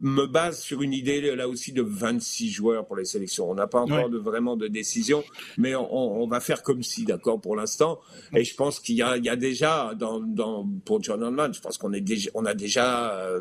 [0.00, 3.50] me base sur une idée là aussi de 26 joueurs pour les sélections.
[3.50, 5.22] On n'a pas encore de, vraiment de décision,
[5.58, 8.00] mais on, on va faire comme si, d'accord, pour l'instant.
[8.34, 11.78] Et je pense qu'il y, y a, déjà, dans, dans, pour John Holman, je pense
[11.78, 13.40] qu'on est déjà, on a déjà euh,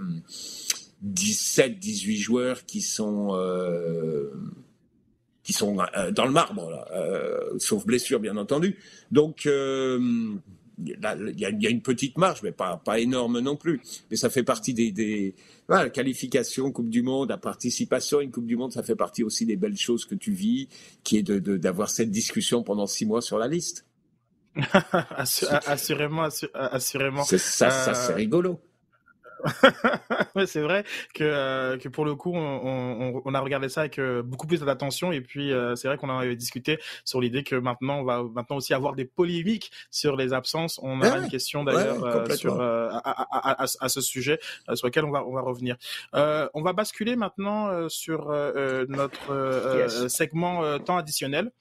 [1.01, 4.31] 17, 18 joueurs qui sont euh,
[5.49, 8.77] qui sont euh, dans le marbre, là, euh, sauf blessure bien entendu.
[9.11, 9.99] Donc euh,
[10.85, 10.97] il
[11.39, 13.81] y, a, y, a une petite marge, mais pas, pas énorme non plus.
[14.09, 15.35] Mais ça fait partie des, des
[15.67, 19.23] voilà, qualification Coupe du Monde, la participation à une Coupe du Monde, ça fait partie
[19.23, 20.67] aussi des belles choses que tu vis,
[21.03, 23.85] qui est de d'avoir cette discussion pendant six mois sur la liste.
[25.65, 27.23] assurément, assurément.
[27.23, 28.59] Ça, ça c'est euh, rigolo.
[30.45, 33.99] C'est vrai que, euh, que pour le coup, on, on, on, a regardé ça avec
[33.99, 37.55] euh, beaucoup plus d'attention et puis euh, c'est vrai qu'on a discuté sur l'idée que
[37.55, 40.79] maintenant on va maintenant aussi avoir des polémiques sur les absences.
[40.83, 44.39] On a une question d'ailleurs sur à, à, à, à, ce sujet
[44.73, 45.77] sur lequel on va on va revenir.
[46.13, 48.29] on va basculer maintenant sur
[48.87, 50.07] notre yes.
[50.07, 51.51] segment temps additionnel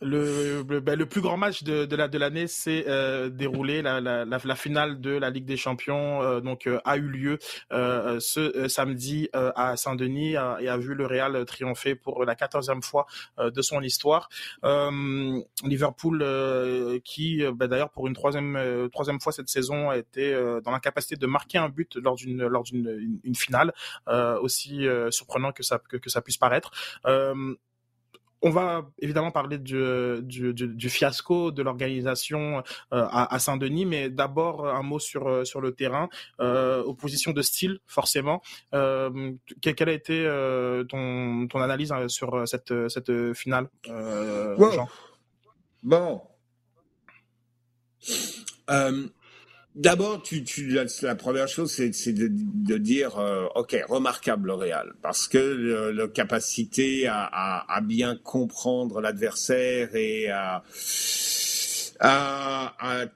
[0.00, 3.82] le, ben, le, plus grand match de, de la de l'année s'est euh, déroulé.
[3.82, 7.38] La, la, la, finale de la Ligue des Champions euh, donc euh, a eu lieu
[7.72, 10.36] euh, ce euh, samedi euh, à Saint-Denis et
[10.68, 13.06] a vu le Real triompher pour la quatorzième fois
[13.38, 14.28] de son histoire.
[15.64, 16.24] Liverpool
[17.04, 20.32] qui ben, d'ailleurs pour une troisième troisième fois cette saison a été
[20.64, 23.72] dans l'incapacité de marquer un but lors d'une lors d'une une, une finale
[24.40, 26.70] aussi surprenant que ça que, que ça puisse paraître
[28.44, 29.82] on va évidemment parler du,
[30.22, 35.26] du, du, du fiasco de l'organisation euh, à, à Saint-Denis, mais d'abord un mot sur
[35.26, 36.08] euh, sur le terrain,
[36.40, 38.42] euh, opposition de style forcément.
[38.74, 43.68] Euh, quelle a été euh, ton, ton analyse hein, sur cette cette finale.
[44.70, 44.88] Jean?
[45.82, 46.20] Bon.
[49.74, 50.22] D'abord,
[51.02, 57.08] la, première chose, c'est de, dire, euh, ok, remarquable le Real, parce que le capacité
[57.08, 60.62] à, bien comprendre l'adversaire et à,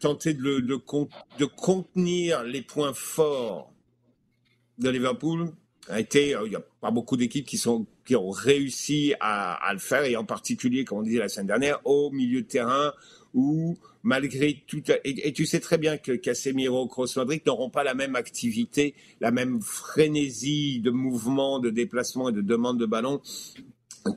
[0.01, 3.73] tenter de, contenir les points forts
[4.79, 5.53] de Liverpool
[5.89, 7.67] a été, euh, il n'y a pas beaucoup d'équipes qui
[8.17, 11.81] ont réussi à, à le faire, et en particulier, comme on disait la semaine dernière,
[11.85, 12.93] au milieu de terrain
[13.35, 17.95] où malgré tout, et, tu sais très bien que Casemiro, Kroos, Modric n'auront pas la
[17.95, 23.21] même activité, la même frénésie de mouvement, de déplacement et de demande de ballon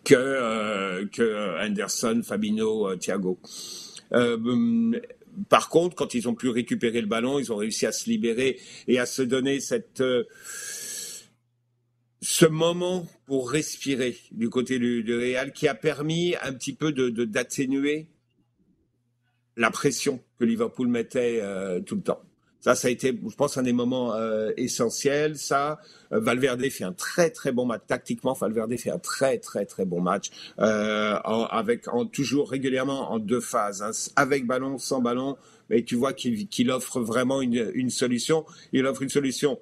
[0.06, 3.40] que euh, que Anderson, Fabinho, euh, Thiago.
[4.14, 5.00] Euh,
[5.50, 8.60] par contre, quand ils ont pu récupérer le ballon, ils ont réussi à se libérer
[8.88, 10.04] et à se donner cette
[12.24, 16.92] ce moment pour respirer du côté du, du, Real qui a permis un petit peu
[16.92, 18.08] d'atténuer
[19.58, 22.22] la pression que Liverpool mettait euh, tout le temps.
[22.60, 25.36] Ça, ça a été, je pense, un des moments euh, essentiels.
[25.36, 25.80] Ça,
[26.12, 28.34] euh, Valverde fait un très très bon match tactiquement.
[28.34, 33.92] Valverde fait un très très très bon match avec toujours régulièrement en deux phases, hein,
[34.16, 35.38] avec ballon, sans ballon.
[35.72, 38.46] Mais tu vois qu'il qu offre vraiment une solution.
[38.74, 39.58] Il offre une solution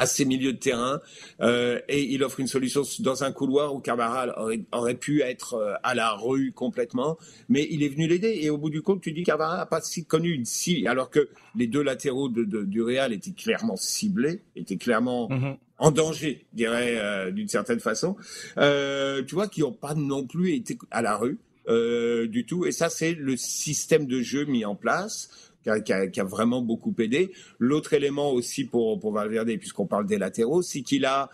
[0.00, 0.98] à ses milieux de terrain
[1.42, 5.54] euh, et il offre une solution dans un couloir où Carvajal aurait, aurait pu être
[5.54, 7.18] euh, à la rue complètement,
[7.50, 9.82] mais il est venu l'aider et au bout du compte tu dis Carvajal n'a pas
[9.82, 13.76] si connu une cible alors que les deux latéraux de, de, du Real étaient clairement
[13.76, 15.56] ciblés, étaient clairement mm-hmm.
[15.76, 18.16] en danger, je dirais euh, d'une certaine façon.
[18.56, 21.38] Euh, tu vois qui n'ont pas non plus été à la rue.
[21.68, 26.24] Euh, du tout et ça c'est le système de jeu mis en place qui a,
[26.24, 27.32] vraiment beaucoup aidé.
[27.58, 31.30] L'autre élément aussi pour, Valverde, puisqu'on parle des latéraux, c'est qu'il a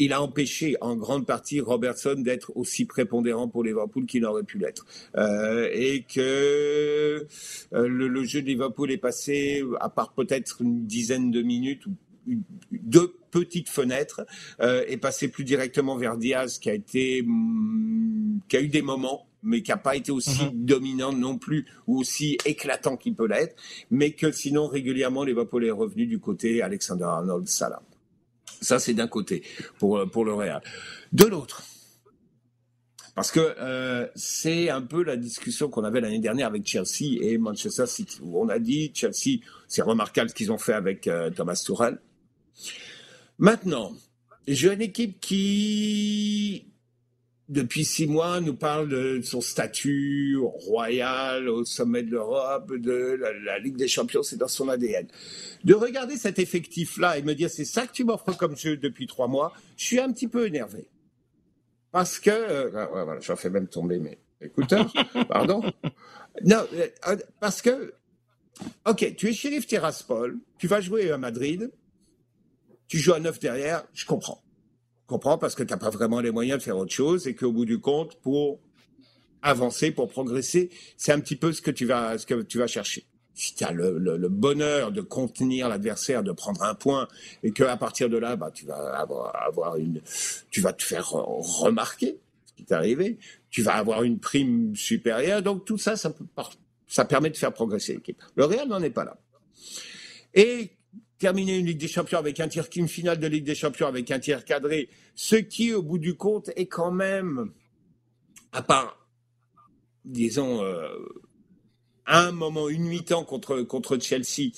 [0.00, 4.56] il a empêché en grande partie Robertson d'être aussi prépondérant pour Liverpool qu'il aurait pu
[4.58, 4.86] l'être.
[5.16, 7.26] Euh, et que
[7.72, 11.82] euh, le, jeu de Liverpool est passé, à part peut-être une dizaine de minutes
[12.70, 14.24] deux petites fenêtres,
[14.60, 19.27] euh, est passé plus directement vers Diaz, qui a mm, qui a eu des moments
[19.42, 20.64] mais qui n'a pas été aussi mhm.
[20.64, 23.56] dominant non plus ou aussi éclatant qu'il peut l'être,
[23.90, 27.82] mais que sinon régulièrement Liverpool est revenu du côté Alexander Arnold Salah.
[28.60, 29.42] Ça, c'est d'un côté
[29.78, 30.60] pour, pour le Real.
[31.12, 31.62] De l'autre,
[33.18, 37.36] parce que euh, c'est un peu la discussion qu'on avait l'année dernière avec Chelsea et
[37.36, 41.28] Manchester City, où on a dit Chelsea, c'est remarquable ce qu'ils ont fait avec euh,
[41.30, 41.98] Thomas Tuchel.
[43.38, 43.92] Maintenant,
[44.46, 46.72] j'ai une équipe qui
[47.48, 53.58] depuis six mois, nous parle de son statut royal au sommet de l'Europe, de la,
[53.58, 55.06] Ligue des Champions, c'est dans son ADN.
[55.64, 59.06] De regarder cet effectif-là et me dire c'est ça que tu m'offres comme jeu depuis
[59.06, 60.88] trois mois, je suis un petit peu énervé.
[61.90, 64.92] Parce que, euh, voilà, j'en fais même tomber mes écouteurs,
[65.28, 65.62] pardon.
[66.44, 67.94] Non, euh, parce que,
[68.86, 71.70] ok, tu es shérif Tiraspol, tu vas jouer à Madrid,
[72.88, 74.42] tu joues à neuf derrière, je comprends
[75.08, 77.50] comprends parce que tu n'as pas vraiment les moyens de faire autre chose et qu'au
[77.50, 78.60] bout du compte, pour
[79.42, 82.66] avancer, pour progresser, c'est un petit peu ce que tu vas, ce que tu vas
[82.66, 83.04] chercher.
[83.34, 87.06] Si tu as le, le, bonheur de contenir l'adversaire, de prendre un point,
[87.44, 90.02] et qu'à partir de là, bah, tu vas avoir, avoir une,
[90.50, 93.18] tu vas te faire remarquer ce qui t'est arrivé,
[93.50, 96.12] tu vas avoir une prime supérieure, donc tout ça, ça,
[96.88, 98.20] ça permet de faire progresser l'équipe.
[98.34, 99.16] Le Real n'en est pas là.
[100.34, 100.72] Et
[101.18, 104.10] terminer une Ligue des Champions avec un tir, une finale de Ligue des Champions avec
[104.10, 107.50] un tir cadré, ce qui, au bout du compte, est quand même,
[108.52, 109.08] à part,
[110.04, 110.88] disons, euh,
[112.06, 114.52] un moment, une mi-temps contre, contre Chelsea,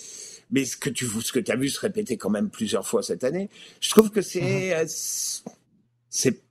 [0.50, 3.24] mais ce que tu ce que as vu se répéter quand même plusieurs fois cette
[3.24, 3.48] année,
[3.80, 4.72] je trouve que c'est, mhm.
[4.72, 4.84] euh,
[6.10, 6.42] c'est,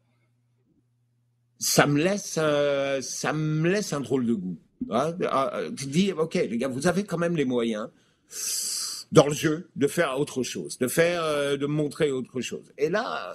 [1.60, 4.58] ça me laisse, euh, ça me laisse un drôle de goût.
[4.90, 5.14] Hein.
[5.76, 7.90] tu dis, ok, les gars, vous avez quand même les moyens
[9.12, 12.72] dans le jeu de faire autre chose, de faire, euh, de montrer autre chose.
[12.78, 13.34] Et là,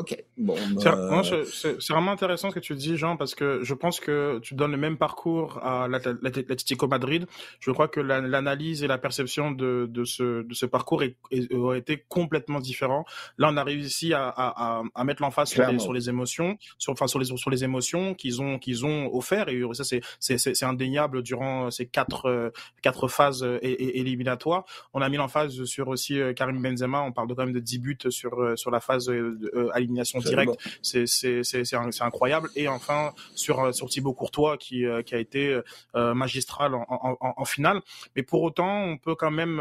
[0.00, 0.16] Ok.
[0.38, 0.56] Bon.
[0.82, 4.54] Bah, c'est vraiment intéressant ce que tu dis, Jean, parce que je pense que tu
[4.54, 7.26] donnes le même parcours à l'Atlético Madrid.
[7.60, 11.16] Je crois que l'analyse et la perception de, de, ce, de ce parcours est,
[11.52, 13.04] ont été complètement différents.
[13.36, 16.92] Là, on a réussi à, à, à mettre l'emphase sur les, sur les émotions, sur,
[16.94, 19.48] enfin, sur les, sur les émotions qu'ils ont, qu'ils ont offert.
[19.48, 24.64] Et ça, c'est indéniable durant ces quatre, quatre phases éliminatoires.
[24.94, 27.02] On a mis l'emphase sur aussi euh, Karim Benzema.
[27.02, 30.18] On parle de quand même de 10 buts sur, euh, sur la phase euh, élimination
[30.20, 32.48] directe, c'est incroyable.
[32.56, 35.60] Et enfin sur euh, sur Thibaut Courtois qui euh, qui a été
[35.96, 37.80] euh, magistral en, en, en, finale.
[38.16, 39.60] Mais pour autant, on peut quand même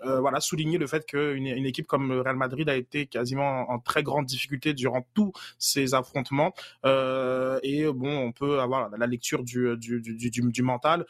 [0.00, 3.78] voilà souligner le fait qu'une une équipe comme le Real Madrid a été quasiment en,
[3.78, 6.52] très grande difficulté durant tous ces affrontements.
[6.84, 11.06] et bon, on peut avoir la lecture du du, du, du, du mental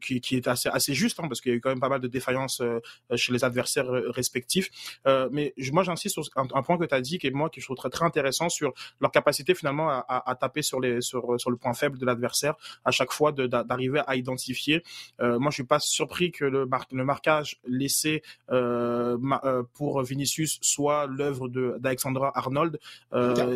[0.00, 1.88] qui, qui est assez assez juste hein, parce qu'il y a eu quand même pas
[1.88, 2.62] mal de défaillances
[3.14, 4.70] chez les adversaires respectifs.
[5.30, 7.60] mais moi, j'insiste sur un, un, point que tu as dit qui est moi qui
[7.60, 11.38] je trouve très, très intéressant sur leur capacité finalement à, à, taper sur les sur
[11.38, 14.82] sur le point faible de l'adversaire à chaque fois d'arriver à identifier.
[15.20, 20.58] Euh, moi, je suis pas surpris que le, le marquage laissé euh, euh, pour Vinicius
[20.62, 22.78] soit l'œuvre d'Alexandra Arnold.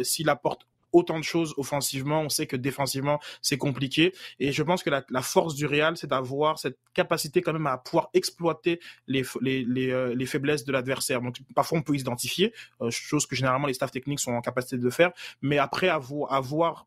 [0.02, 2.22] S'il apporte autant de choses offensivement.
[2.22, 4.14] On sait que défensivement, c'est compliqué.
[4.38, 7.66] Et je pense que la, la force du Real, c'est d'avoir cette capacité quand même
[7.66, 11.20] à pouvoir exploiter les, les, les, euh, les faiblesses de l'adversaire.
[11.20, 14.78] Donc parfois, on peut identifier, euh, chose que généralement les staffs techniques sont en capacité
[14.78, 15.10] de faire.
[15.42, 16.86] Mais après, avoir, avoir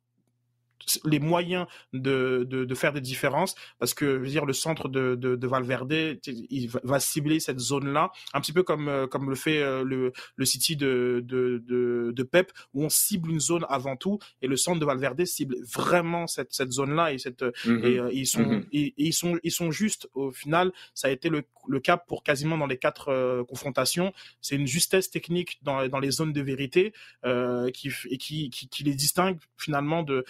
[1.05, 4.89] les moyens de, de, de, faire des différences parce que je veux dire le centre
[4.89, 5.93] de, de, de Valverde
[6.25, 9.83] il va cibler cette zone là un petit peu comme euh, comme le fait euh,
[9.83, 14.19] le, le City de, de, de, de Pep où on cible une zone avant tout
[14.41, 17.83] et le centre de Valverde cible vraiment cette, cette zone là et cette mhm.
[17.83, 21.29] et, euh, ils sont et, ils sont ils sont justes au final ça a été
[21.29, 24.13] le, le cas pour quasiment dans les quatre confrontations.
[24.41, 26.93] C'est une justesse technique dans, dans les zones de vérité
[27.25, 30.25] euh, qui, qui, qui, qui les distingue finalement de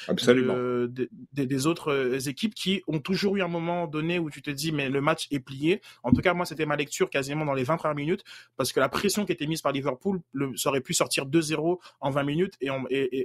[1.33, 4.71] des, autres euh, équipes qui ont toujours eu un moment donné où tu te dis
[4.71, 5.81] mais le match est plié.
[6.03, 8.23] En tout cas, moi, c'était ma lecture quasiment dans les 20 premières minutes
[8.55, 11.79] parce que la pression qui était mise par Liverpool le, ça aurait pu sortir 2-0
[11.99, 12.69] en 20 minutes et,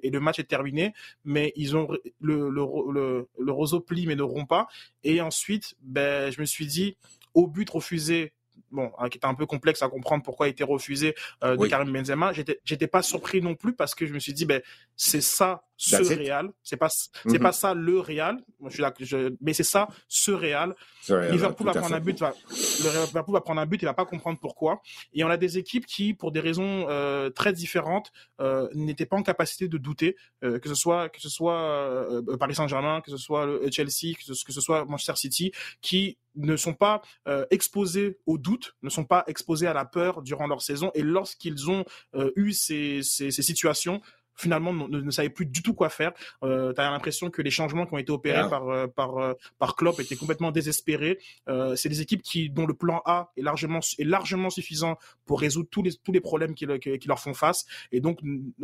[0.06, 0.92] et, le match est terminé.
[1.24, 1.88] Mais ils ont
[2.20, 4.66] le, le, le, roseau plie mais ne rompt pas.
[5.04, 6.96] Et ensuite, ben, je me suis dit
[7.34, 8.32] au but refusé
[8.72, 11.66] bon, hein, qui était un peu complexe à comprendre pourquoi il était refusé euh, de
[11.66, 12.32] Karim Benzema.
[12.32, 14.60] J'étais, j'étais pas surpris non plus parce que je me suis dit, ben,
[14.96, 16.50] c'est ça ce Real.
[16.62, 17.38] C'est pas, c'est mm-hmm.
[17.40, 18.38] pas ça le Real.
[18.68, 20.74] Je, je, mais c'est ça ce Real.
[21.08, 24.04] Liverpool va prendre un but, va, le Liverpool va prendre un but, il va pas
[24.04, 24.80] comprendre pourquoi.
[25.12, 29.16] Et on a des équipes qui, pour des raisons euh, très différentes, euh, n'étaient pas
[29.16, 33.10] en capacité de douter, euh, que ce soit que ce soit euh, Paris Saint-Germain, que
[33.10, 37.02] ce soit le Chelsea, que ce, que ce soit Manchester City, qui ne sont pas
[37.28, 40.90] euh, exposés au doute, ne sont pas exposés à la peur durant leur saison.
[40.94, 44.00] Et lorsqu'ils ont euh, eu ces, ces, ces situations,
[44.36, 46.12] finalement ne, ne, savait plus du tout quoi faire.
[46.42, 49.34] Euh, tu as l'impression que les changements qui ont été opérés par euh, par euh,
[49.58, 51.18] par Klopp étaient complètement désespérés.
[51.48, 55.40] Euh, c'est des équipes qui dont le plan A est largement est largement suffisant pour
[55.40, 58.20] résoudre tous les tous les problèmes qui, qui leur font face et donc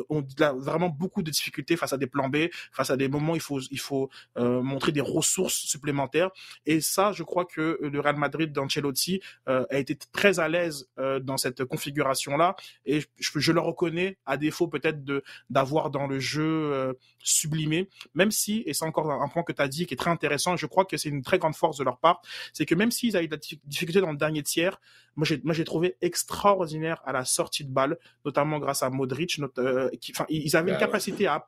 [0.09, 3.33] on a vraiment beaucoup de difficultés face à des plans B, face à des moments
[3.33, 6.31] où il faut il faut euh, montrer des ressources supplémentaires
[6.67, 10.89] et ça je crois que le Real Madrid d'Ancelotti a été très à l'aise
[11.23, 12.57] dans cette configuration là
[12.87, 15.23] et je, je, le reconnais à défaut peut-être de
[15.59, 19.61] d'avoir dans le jeu euh, sublimé, même si, et c'est encore un point que tu
[19.61, 21.85] as dit qui est très intéressant, je crois que c'est une très grande force de
[21.85, 24.81] leur part, c'est que même s'ils avaient de la difficulté dans le dernier tiers,
[25.17, 30.13] moi j'ai, trouvé extraordinaire à la sortie de balle, notamment grâce à Modric, euh, qui,
[30.13, 31.45] enfin, ils avaient une bah capacité à,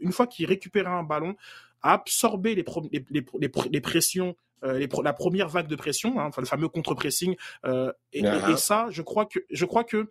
[0.00, 1.36] une fois qu'ils récupéraient un ballon,
[1.80, 4.34] à absorber les, les, les, les pressions
[4.64, 7.36] euh, les la première vague de pression, hein, enfin le fameux contre-pressing.
[7.64, 10.10] Euh, et, et, ça, je crois que je crois que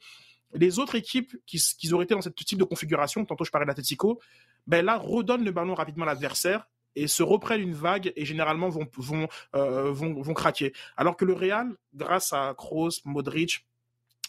[0.54, 3.66] les autres équipes qui, qui auraient été dans ce type de configuration, tantôt je parlais
[3.66, 4.20] d'Atletico,
[4.66, 8.70] ben là redonnent le ballon rapidement à l'adversaire et se reprennent une vague et généralement
[8.70, 10.74] vont vont, euh, vont, vont craquer.
[10.96, 13.66] Alors que le Real, grâce à Kroos, Modric,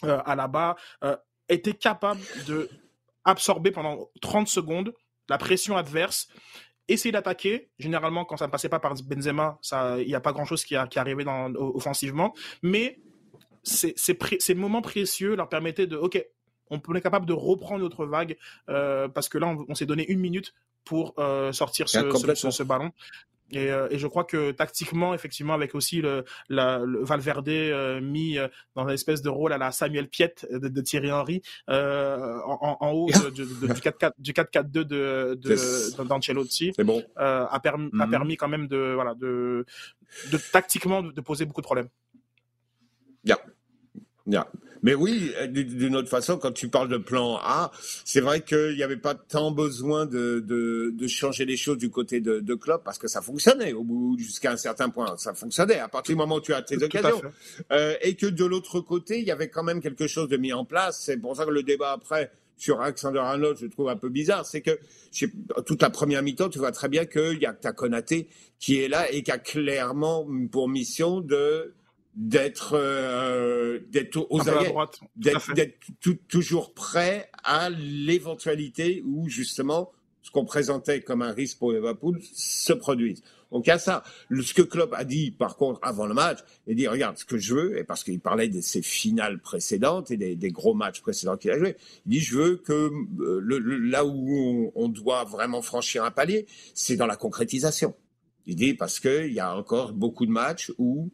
[0.03, 1.17] euh, Alaba, euh,
[1.49, 2.69] était capable de
[3.25, 4.93] absorber pendant 30 secondes
[5.29, 6.29] la pression adverse
[6.87, 7.69] essayer d'attaquer.
[7.77, 9.59] Généralement, quand ça ne passait pas par Benzema,
[9.99, 12.33] il n'y a pas grand-chose qui, qui arrivait dans, offensivement.
[12.63, 12.99] Mais
[13.63, 16.23] ces, ces, moments précieux leur permettaient de, ok,
[16.69, 18.37] on est capable de reprendre notre vague
[18.69, 20.53] euh, parce que là, on, s'est donné une minute
[20.85, 21.99] pour euh, sortir ce,
[22.51, 22.91] ce, ballon.
[23.51, 27.99] Et, euh, et, je crois que tactiquement, effectivement, avec aussi le, la, le Valverde euh,
[27.99, 31.41] mis euh, dans une espèce de rôle à la Samuel Piet de, de Thierry Henry
[31.67, 37.03] en, en, haut de, de, du 4-4 du 4-4-2 de d'Ancelotti, c'est bon.
[37.15, 38.11] a permis a mhm.
[38.11, 39.65] permis quand même de voilà de,
[40.31, 41.89] de tactiquement de, poser beaucoup de problèmes.
[43.25, 44.47] Yeah.
[44.81, 47.71] Mais oui, d'une autre façon, quand tu parles de plan A,
[48.05, 51.89] c'est vrai qu'il n'y avait pas tant besoin de, de, de, changer les choses du
[51.89, 55.17] côté de, de Klopp parce que ça fonctionnait au bout jusqu'à un certain point.
[55.17, 57.21] Ça fonctionnait à partir du moment où tu as tes occasions.
[57.71, 60.53] Euh, et que de l'autre côté, il y avait quand même quelque chose de mis
[60.53, 61.01] en place.
[61.03, 64.45] C'est pour ça que le débat après sur Alexander Arnold, je trouve un peu bizarre,
[64.45, 64.77] c'est que
[65.65, 68.27] toute la première mi-temps, tu vois très bien qu'il y a ta Konaté
[68.59, 71.73] qui est là et qui a clairement pour mission de
[72.15, 74.41] d'être euh, d'être aux
[75.15, 75.77] d'être
[76.27, 79.91] toujours prêt à l'éventualité où justement
[80.21, 83.23] ce qu'on présentait comme un risque pour Liverpool se produise.
[83.51, 84.03] Donc il y a ça.
[84.29, 87.37] Ce que Klopp a dit par contre avant le match, il dit regarde ce que
[87.37, 91.01] je veux et parce qu'il parlait de ses finales précédentes et des, des gros matchs
[91.01, 94.87] précédents qu'il a joué, il dit je veux que euh, le, là où on, on
[94.89, 97.95] doit vraiment franchir un palier, c'est dans la concrétisation.
[98.45, 101.09] Il dit parce que il y a encore beaucoup de matchs où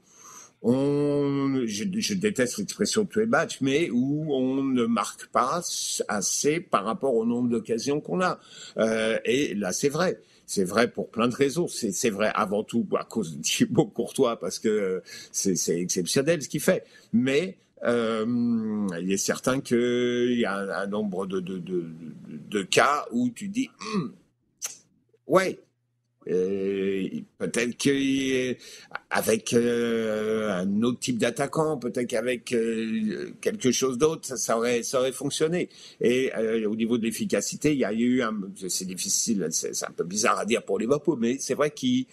[0.62, 5.62] on, je, déteste l'expression les matchs, mais où on ne marque pas
[6.08, 8.40] assez par rapport au nombre d'occasions qu'on a.
[8.78, 10.20] Euh, et là, c'est vrai.
[10.48, 11.68] C'est vrai pour plein de raisons.
[11.68, 15.02] C'est vrai avant tout à cause de Thibaut Courtois, parce que
[15.32, 16.84] c'est exceptionnel ce qu'il fait.
[17.14, 23.70] Mais euh, il est certain qu'il y a un, nombre de, cas où tu dis,
[23.94, 24.14] hum,
[25.28, 25.65] ouais, euh,
[26.26, 34.82] peut-être qu'avec euh, un autre type d'attaquant, peut-être qu'avec euh, quelque chose d'autre, ça, aurait,
[34.84, 35.70] ça aurait fonctionné.
[36.02, 36.32] Et
[36.66, 38.36] au niveau de l'efficacité, il y a eu un,
[38.68, 42.06] c'est difficile, c'est un peu bizarre à dire pour Liverpool, mais c'est vrai qu'il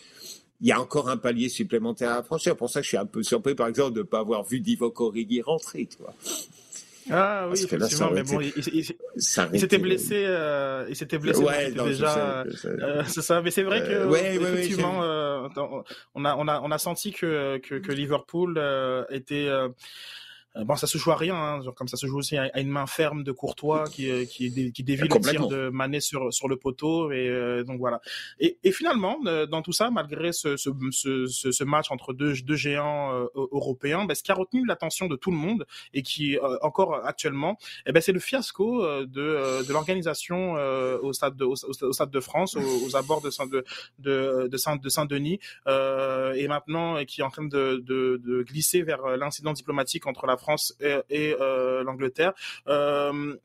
[0.60, 2.56] y a encore un palier supplémentaire à franchir.
[2.56, 5.00] Pour ça, je suis un peu surpris, par exemple, de ne pas avoir vu Divock
[5.00, 5.96] Origi rentrer, tu.
[7.11, 12.44] Ah oui, effectivement, mais bon, il, s'était blessé, euh, il s'était blessé ouais, déjà.
[12.64, 15.48] Euh, c'est ça, mais c'est vrai que euh, ouais, effectivement, euh,
[16.14, 19.68] on a on a on a senti que que, que Liverpool euh, était euh,
[20.55, 22.68] bon, ça se joue à rien, hein, genre, comme ça se joue aussi à, une
[22.68, 26.48] main ferme de Courtois qui euh, qui, qui dévie le tir de Mané sur sur
[26.48, 28.00] le poteau et euh, donc voilà.
[28.38, 32.57] Et, et finalement, dans tout ça, malgré ce, ce, ce, ce match entre deux deux
[32.57, 36.94] géants européens, ben, ce qui a retenu l'attention de tout le monde et qui encore
[37.07, 40.55] actuellement, eh ben c'est le fiasco de de l'organisation
[41.03, 43.64] au stade de au, stade de France, aux, abords de Saint de
[43.98, 48.82] de, de Saint de Saint-Denis et maintenant qui est en train de, de, de glisser
[48.82, 50.76] vers l'incident diplomatique entre la France
[51.09, 51.34] et,
[51.84, 52.32] l'Angleterre.
[52.66, 53.38] on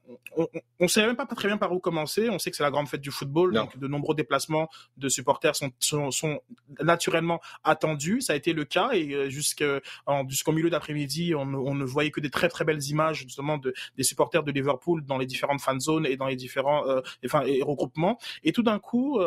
[0.80, 2.30] ne sait même pas, très bien par où commencer.
[2.30, 4.68] On sait que c'est la grande fête du football, donc de nombreux déplacements
[4.98, 5.72] de supporters sont,
[6.12, 6.42] sont,
[6.82, 8.22] naturellement attendus.
[8.22, 12.30] Ça a été le cas et jusqu'au milieu d'après-midi, on, on, ne voyait que des
[12.30, 16.06] très très belles images justement de, des supporters de Liverpool dans les différentes fan zones
[16.06, 16.84] et dans les différents
[17.26, 18.18] enfin, et regroupements.
[18.44, 19.20] Et tout d'un coup,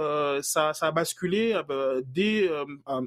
[0.43, 1.61] ça, ça a basculé
[2.05, 2.51] dès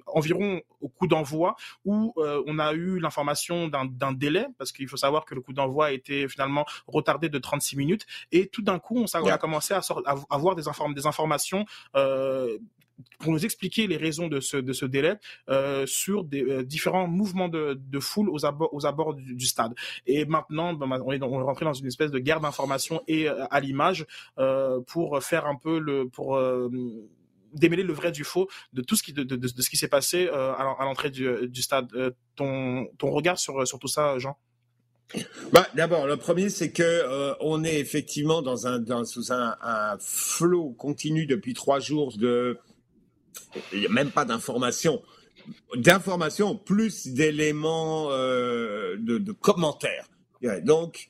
[0.07, 1.55] environ au coup d'envoi
[1.85, 5.87] où on a eu l'information d'un délai, parce qu'il faut savoir que le coup d'envoi
[5.87, 9.81] a été finalement retardé de 36 minutes, et tout d'un coup, on, a commencé à,
[10.29, 10.63] avoir des,
[10.95, 12.57] des informations euh,
[13.19, 15.15] pour nous expliquer les raisons de ce, de ce délai
[15.49, 19.73] euh, sur des euh, différents mouvements de, de foule aux abords, aux abords du, stade.
[20.05, 23.27] Et maintenant, ben, on, est, on est rentré dans une espèce de guerre d'information et
[23.27, 24.05] à l'image
[24.87, 26.39] pour faire un peu le pour
[27.53, 30.27] démêler le vrai du faux de tout ce qui de, de, ce qui s'est passé
[30.27, 31.89] euh, à l'entrée du, du, stade.
[31.95, 34.37] Euh, ton, ton regard sur, sur tout ça, Jean?
[35.51, 39.55] Bah, D'abord, le premier, c'est que euh, on est effectivement dans un, dans, sous un,
[39.99, 42.57] flot continu depuis trois jours de
[43.89, 45.01] même pas d'informations
[45.75, 50.07] d'informations plus d'éléments euh, de, de, commentaires.
[50.63, 51.09] Donc,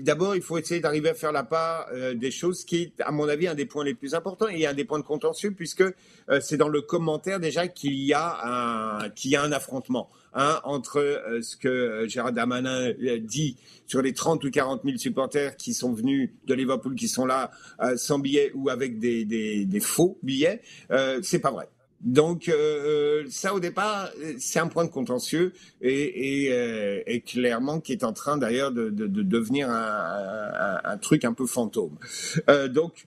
[0.00, 3.26] D'abord, il faut essayer d'arriver à faire la part euh, des choses qui à mon
[3.28, 6.40] avis, un des points les plus importants et un des points de contentieux, puisque euh,
[6.40, 10.60] c'est dans le commentaire déjà qu'il y a un, qu'il y a un affrontement hein,
[10.64, 13.56] entre euh, ce que Gérard Damanin dit
[13.86, 17.50] sur les 30 ou 40 000 supporters qui sont venus de Liverpool, qui sont là
[17.96, 20.60] sans billets ou avec des, des, des faux billets.
[21.22, 21.68] c'est pas vrai.
[22.04, 27.92] Donc euh, euh, ça au départ, c'est un point de contentieux et, euh, clairement qui
[27.92, 31.96] est en train d'ailleurs de, de, de, devenir un, truc un peu fantôme.
[32.50, 33.06] Euh, donc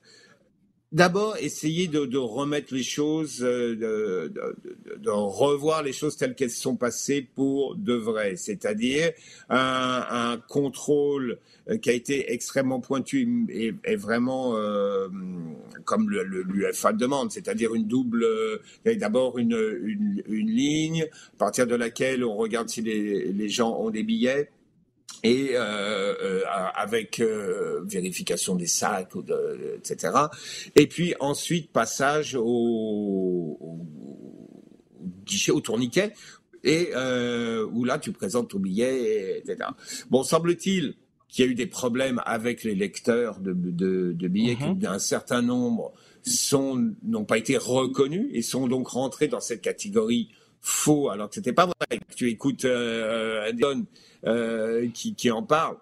[0.98, 4.34] D'abord, essayer de, de, remettre les choses, de, de,
[4.98, 9.12] de, revoir les choses telles qu'elles sont passées pour de vrai, c'est-à-dire
[9.48, 11.38] un, un, contrôle
[11.70, 15.08] euh, qui a été extrêmement pointu et, et vraiment euh,
[15.86, 18.58] comme l'UFA demande, c'est-à-dire une double, euh,
[18.96, 23.78] d'abord une, une, une, ligne à partir de laquelle on regarde si les, les gens
[23.78, 24.50] ont des billets
[25.24, 26.42] et euh, euh,
[26.76, 30.14] avec euh, vérification des sacs, de, etc.
[30.76, 33.86] Et puis ensuite passage au, au
[35.26, 36.14] guichet, au tourniquet,
[36.64, 36.90] et
[37.72, 39.70] où là tu présentes ton billet, etc.
[40.10, 40.96] Bon, semble-t-il
[41.30, 45.00] qu'il y a eu des problèmes avec les lecteurs de, de, de billets, mm -hmm.
[45.00, 45.94] certain nombre
[47.04, 50.30] n'ont pas été reconnus et sont donc rentrés dans cette catégorie
[50.62, 52.00] faux, alors que c'était pas vrai.
[52.16, 53.52] Tu écoutes euh,
[54.26, 55.78] euh, qui, qui en parle.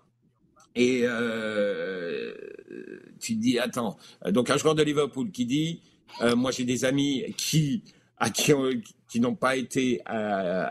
[0.76, 2.34] Et euh,
[3.20, 3.98] tu dis, attends,
[4.30, 5.82] donc un joueur de Liverpool qui dit,
[6.22, 7.82] euh, moi j'ai des amis qui,
[9.16, 10.68] n'ont pas été, euh,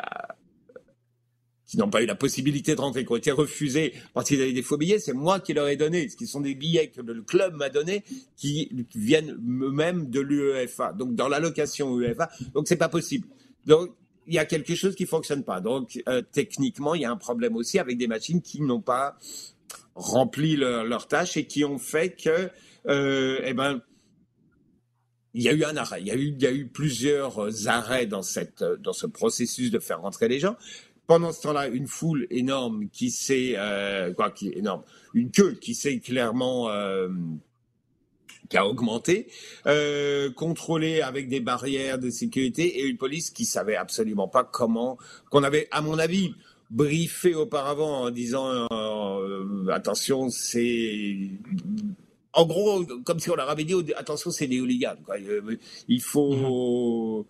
[1.66, 4.52] qui n'ont pas eu la possibilité de rentrer, qui ont été refusés parce qu'ils avaient
[4.52, 7.00] des faux billets, c'est moi qui leur ai donné, ce qui sont des billets que
[7.00, 8.04] le club m'a donné,
[8.36, 13.26] qui viennent eux-mêmes de l'UEFA, donc dans l'allocation UEFA, donc c'est pas possible.
[13.66, 13.94] Donc
[14.26, 15.60] il y a quelque chose qui fonctionne pas.
[15.60, 19.16] Donc euh, techniquement, il y a un problème aussi avec des machines qui n'ont pas
[19.94, 22.50] rempli leur, leur, tâche et qui ont fait que,
[22.88, 23.80] euh, eh ben,
[25.34, 26.00] il y a eu un arrêt.
[26.00, 30.38] Il y a eu, plusieurs arrêts dans cette, dans ce processus de faire rentrer les
[30.38, 30.56] gens.
[31.06, 35.74] Pendant ce temps-là, une foule énorme qui s'est, euh, quoi, qui énorme, une queue qui
[35.74, 36.70] s'est clairement
[38.48, 39.28] qui a augmenté,
[39.66, 44.98] euh, contrôlé avec des barrières de sécurité et une police qui savait absolument pas comment,
[45.30, 46.34] qu'on avait, à mon avis,
[46.70, 51.30] briefé auparavant en disant euh, attention, c'est
[52.32, 54.96] en gros comme si on leur avait dit attention, c'est des hooligans.
[55.04, 55.16] Quoi.
[55.88, 57.24] Il faut,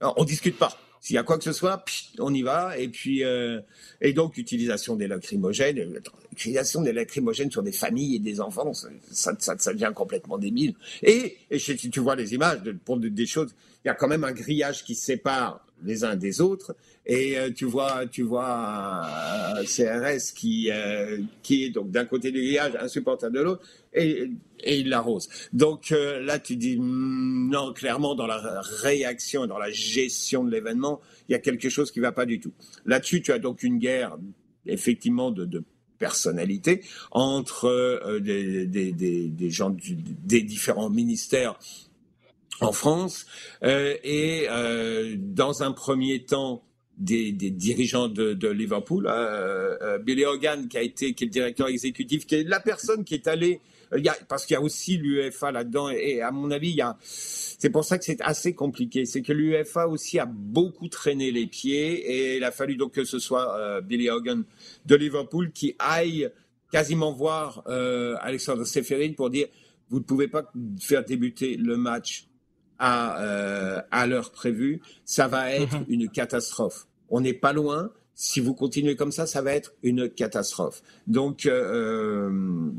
[0.00, 0.12] mm-hmm.
[0.16, 0.78] on discute pas.
[1.02, 1.84] S'il y a quoi que ce soit,
[2.20, 2.78] on y va.
[2.78, 3.60] Et puis, euh,
[4.00, 6.00] et donc, utilisation des lacrymogènes,
[6.32, 8.72] utilisation des lacrymogènes sur des familles et des enfants,
[9.10, 9.34] ça,
[9.72, 10.74] devient complètement débile.
[11.02, 13.54] Et, et tu vois les images pour des choses,
[13.84, 16.74] il y a quand même un grillage qui sépare les uns des autres.
[17.04, 22.30] Et euh, tu vois, tu vois un, CRS qui, euh, qui est donc d'un côté
[22.30, 24.30] du grillage, un supporter de l'autre, et,
[24.62, 25.28] et il l'arrose.
[25.52, 30.50] Donc euh, là, tu dis mm, non, clairement, dans la réaction, dans la gestion de
[30.50, 32.52] l'événement, il y a quelque chose qui va pas du tout.
[32.86, 34.16] Là-dessus, tu as donc une guerre,
[34.66, 35.64] effectivement, de
[36.02, 36.82] personnalité
[37.12, 41.56] entre euh, des, gens des différents ministères
[42.60, 43.26] en France
[43.62, 46.64] euh, et euh, dans un premier temps
[46.98, 49.08] des, dirigeants de, Liverpool.
[50.04, 53.14] Billy Hogan, qui a été, qui est le directeur exécutif, qui est la personne qui
[53.14, 53.60] est allée,
[54.28, 57.70] parce qu'il y a aussi l'UEFA là-dedans, et, à mon avis, il y a, c'est
[57.70, 59.06] pour ça que c'est assez compliqué.
[59.06, 63.04] C'est que l'UEFA aussi a beaucoup traîné les pieds, et il a fallu donc que
[63.04, 64.44] ce soit Billy Hogan
[64.86, 66.30] de Liverpool qui aille
[66.70, 69.48] quasiment voir Alexandre Seferin pour dire
[69.92, 72.26] vous ne pouvez pas faire débuter le match
[72.78, 74.80] à, euh, à l'heure prévue.
[75.04, 75.84] Ça va être mhm.
[75.88, 76.86] une catastrophe.
[77.10, 77.92] On n'est pas loin.
[78.14, 80.82] Si vous continuez comme ça, ça va être une catastrophe.
[81.06, 82.70] Donc, euh,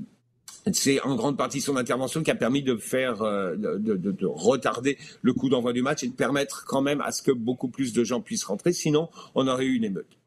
[0.71, 4.25] c'est en grande partie son intervention qui a permis de faire, euh, de, de, de,
[4.25, 7.67] retarder le coup d'envoi du match et de permettre quand même à ce que beaucoup
[7.67, 8.73] plus de gens puissent rentrer.
[8.73, 10.17] Sinon, on aurait eu une émeute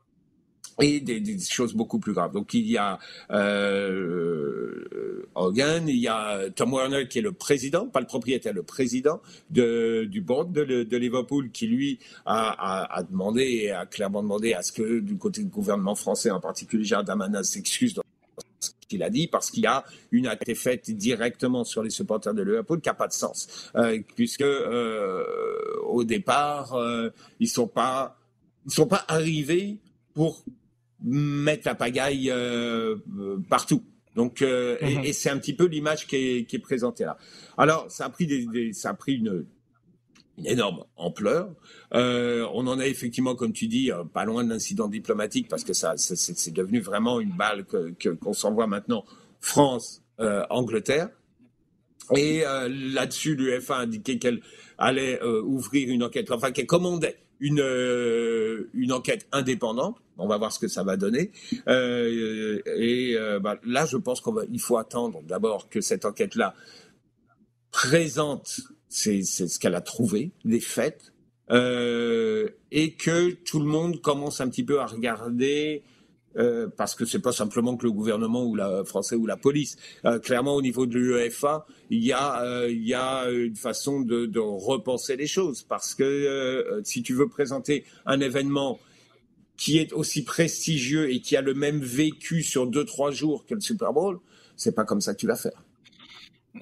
[0.81, 2.33] et des, choses beaucoup plus graves.
[2.33, 2.99] Donc il y a
[3.31, 4.83] euh,
[5.35, 9.21] Hogan, il y a Tom Werner qui est le président, pas le propriétaire, le président
[9.51, 14.53] de, du board de, de Liverpool qui lui a, a, demandé et a clairement demandé
[14.53, 17.95] à ce que du côté du gouvernement français, en particulier Gérard Darmanin, s'excuse
[18.89, 22.43] qu'il a dit parce qu'il y a une acte faite directement sur les supporters de
[22.43, 25.25] Liverpool qui n'a pas de sens euh, puisque euh,
[25.85, 27.11] au départ euh,
[27.41, 28.19] ils sont pas
[28.65, 29.79] ils sont pas arrivés
[30.15, 30.43] pour
[31.03, 32.33] mettre la pagaille
[33.49, 33.83] partout.
[34.17, 35.05] Donc, euh, mhm.
[35.05, 37.19] et, c'est un petit peu l'image qui est, qui est, présentée là.
[37.59, 39.45] Alors, ça a pris, des, ça a pris une,
[40.39, 41.55] une énorme ampleur.
[41.95, 45.73] Euh, on en a effectivement, comme tu dis, pas loin de l'incident diplomatique parce que
[45.73, 49.05] ça, c'est devenu vraiment une balle que qu'on s'envoie maintenant
[49.41, 51.09] France, euh, Angleterre.
[52.15, 54.41] Et euh, là-dessus, l'UEFA a indiqué qu'elle
[54.79, 59.97] allait ouvrir une enquête, enfin qu'elle commandait une, euh, enquête indépendante.
[60.19, 61.31] On va voir ce que ça va donner.
[61.69, 66.55] Euh, et euh, bah, là, je pense qu'il faut attendre d'abord que cette enquête-là
[67.71, 68.61] présente
[68.97, 71.13] c'est ce qu'elle a trouvé, les faits,
[71.51, 75.83] et que tout le monde commence un petit peu à regarder
[76.39, 79.77] euh, parce que c'est pas simplement que le gouvernement ou la français ou la police.
[80.05, 84.01] Euh, clairement, au niveau de l'UEFA, il y a euh, il y a une façon
[84.01, 88.79] de, de, repenser les choses parce que si tu veux présenter un événement
[89.57, 93.55] qui est aussi prestigieux et qui a le même vécu sur deux trois jours que
[93.55, 94.19] le Super Bowl,
[94.57, 95.66] c'est pas comme ça que tu vas faire.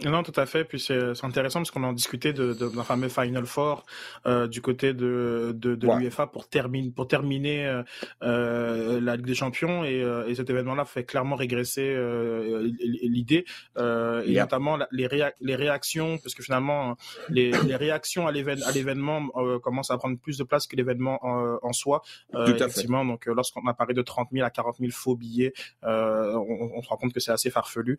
[0.02, 0.64] Non, tout à fait.
[0.64, 3.84] Puis c'est intéressant parce qu'on en discutait de, de, d'un fameux Final Four
[4.26, 7.82] euh, du côté de, de, de l'UEFA pour, terminer pour terminer euh,
[8.22, 13.44] euh, la Ligue des Champions et, euh, et cet événement-là fait clairement régresser euh, l'idée
[13.78, 15.08] euh, et notamment les,
[15.40, 16.96] les réactions parce que finalement
[17.28, 19.28] les, les réactions à l'événement
[19.62, 22.02] commencent à prendre plus de place que l'événement en, en, soi.
[22.46, 26.82] effectivement, donc lorsqu'on a parlé de 30 000 à 40 000 faux billets, on, on,
[26.82, 27.98] se rend compte que c'est assez farfelu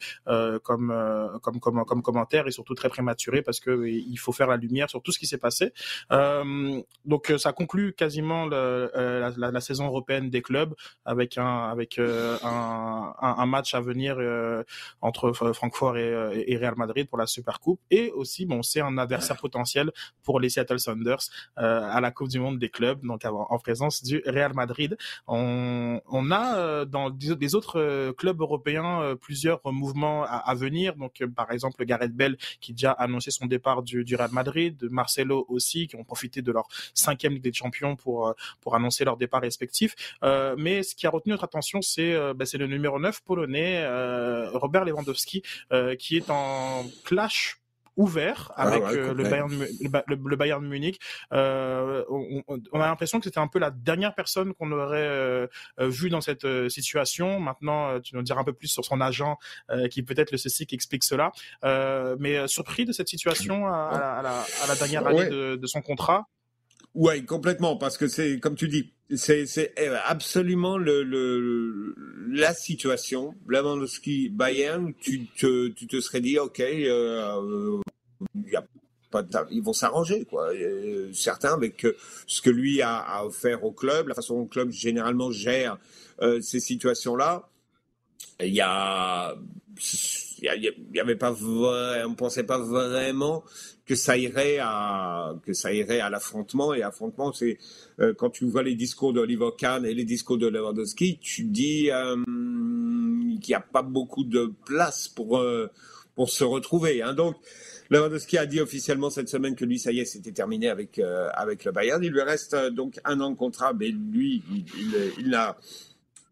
[0.64, 0.94] comme
[1.42, 4.90] comme comme comme commentaire et surtout très prématuré parce que il faut faire la lumière
[4.90, 5.74] sur tout ce qui s'est passé.
[6.12, 10.74] Euh, donc ça conclut quasiment le, euh, la, la, saison européenne des clubs
[11.06, 14.64] avec un avec euh, un, un, match à venir euh,
[15.02, 18.98] entre Francfort et, et, Real Madrid pour la Super Coupe et aussi bon c'est un
[18.98, 19.92] adversaire potentiel
[20.24, 21.24] pour les Seattle Sounders
[21.56, 24.98] à la Coupe du Monde des clubs donc en, présence du Real Madrid.
[25.28, 31.52] On, on a dans des autres clubs européens plusieurs mouvements à, à venir donc par
[31.52, 35.88] exemple exemple Gareth Bell qui déjà annoncé son départ du, Real Madrid, de Marcelo aussi
[35.88, 39.42] qui ont profité de leur cinquième Ligue des Champions pour euh, pour annoncer leur départ
[39.42, 39.96] respectif.
[40.24, 43.22] Euh, mais ce qui a retenu notre attention, c'est euh, bah, c'est le numéro 9
[43.24, 43.86] polonais
[44.54, 45.44] Robert Lewandowski
[46.00, 47.58] qui est en clash
[47.98, 49.66] ouvert ah avec euh, le, Bayern,
[50.08, 51.00] le, Bayern Munich.
[51.34, 55.48] Euh, on, on, a l'impression que c'était un peu la dernière personne qu'on aurait euh,
[55.80, 57.40] euh vue dans cette euh, situation.
[57.40, 59.38] Maintenant, tu nous diras un peu plus sur son agent,
[59.92, 61.32] qui peut-être le ceci qui explique cela.
[62.20, 65.82] mais surpris de cette situation à, à, la, à la, dernière année de, de son
[65.82, 66.28] contrat.
[66.96, 69.74] Oui, complètement, parce que c'est, comme tu dis, c'est
[70.06, 71.94] absolument le, le,
[72.32, 73.36] la situation.
[73.48, 77.82] Lewandowski, Bayern, tu te, tu te serais dit, ok, euh,
[78.48, 78.66] y a
[79.12, 80.52] pas ils vont s'arranger, quoi.
[81.14, 81.86] certains avec
[82.28, 85.78] ce que lui a, a, offert au club, la façon dont le club généralement gère
[86.22, 87.50] euh, ces situations-là.
[88.40, 89.36] Il y a
[91.00, 91.36] avait pas
[92.06, 93.44] on pensait pas vraiment
[93.86, 97.58] que ça irait à que ça irait à l'affrontement et affrontement c'est
[98.00, 101.92] euh, quand tu vois les discours d'Oliver Kahn et les discours de Lewandowski tu dis
[101.92, 105.68] euh, qu'il n'y a pas beaucoup de place pour euh,
[106.16, 107.14] pour se retrouver hein.
[107.14, 107.36] donc
[107.90, 111.00] Lewandowski a dit officiellement cette semaine que lui, ça y est, c'était terminé avec,
[111.34, 112.04] avec le Bayern.
[112.04, 115.36] Il lui reste donc un an de contrat, mais lui, il, il, il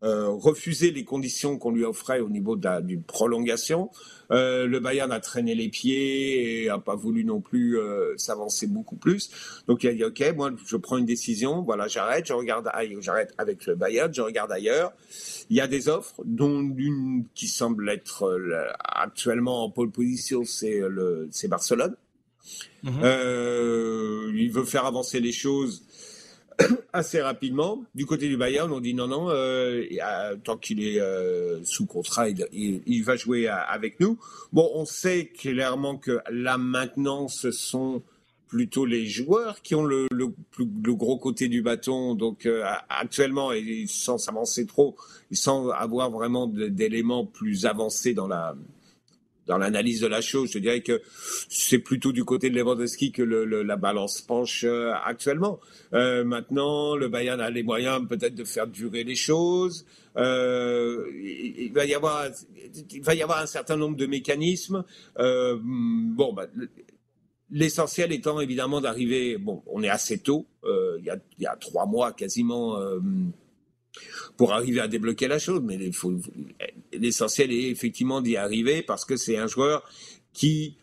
[0.03, 3.89] n'a refusé les conditions qu'on lui offrait au niveau d'une prolongation.
[4.29, 7.77] le Bayern a traîné les pieds et a pas voulu non plus
[8.17, 9.29] s'avancer beaucoup plus.
[9.67, 13.33] Donc il a dit ok, moi je prends une décision, voilà j'arrête, je regarde, j'arrête
[13.37, 14.91] avec le Bayern, je regarde ailleurs.
[15.49, 18.37] Il y a des offres, dont une qui semble être
[18.83, 21.95] actuellement en pole position, c'est Barcelone.
[22.83, 22.99] Mhm.
[23.03, 25.83] Euh, il veut faire avancer les choses
[26.93, 27.83] assez rapidement.
[27.95, 29.83] Du côté du Bayern, on dit non, non, euh,
[30.43, 34.17] tant qu'il est euh, sous contrat, il, va jouer avec nous.
[34.51, 38.01] Bon, on sait clairement que là maintenant, ce sont
[38.47, 42.13] plutôt les joueurs qui ont le, le, gros côté du bâton.
[42.15, 42.47] Donc
[42.89, 44.95] actuellement, et sans s'avancer trop,
[45.31, 48.55] sans avoir vraiment d'éléments plus avancés dans la
[49.47, 51.01] dans l'analyse de la chose, je dirais que
[51.49, 55.59] c'est plutôt du côté de Lewandowski que la balance penche euh, actuellement.
[55.93, 59.85] Euh, maintenant, le Bayern a les moyens peut-être de faire durer les choses.
[60.15, 64.83] Euh, il, va y avoir, un certain nombre de mécanismes.
[65.17, 66.47] Bon, bah,
[67.49, 69.37] l'essentiel étant évidemment d'arriver.
[69.37, 70.45] Bon, on est assez tôt.
[70.65, 72.79] Il y a trois mois quasiment
[74.37, 75.61] pour arriver à débloquer la chose.
[75.63, 75.77] Mais
[76.93, 79.83] l'essentiel est effectivement d'y arriver parce que c'est un joueur
[80.33, 80.77] qui,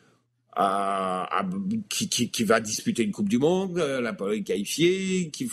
[1.89, 5.51] qui, va disputer une Coupe du Monde, euh, la qualifiée, qui,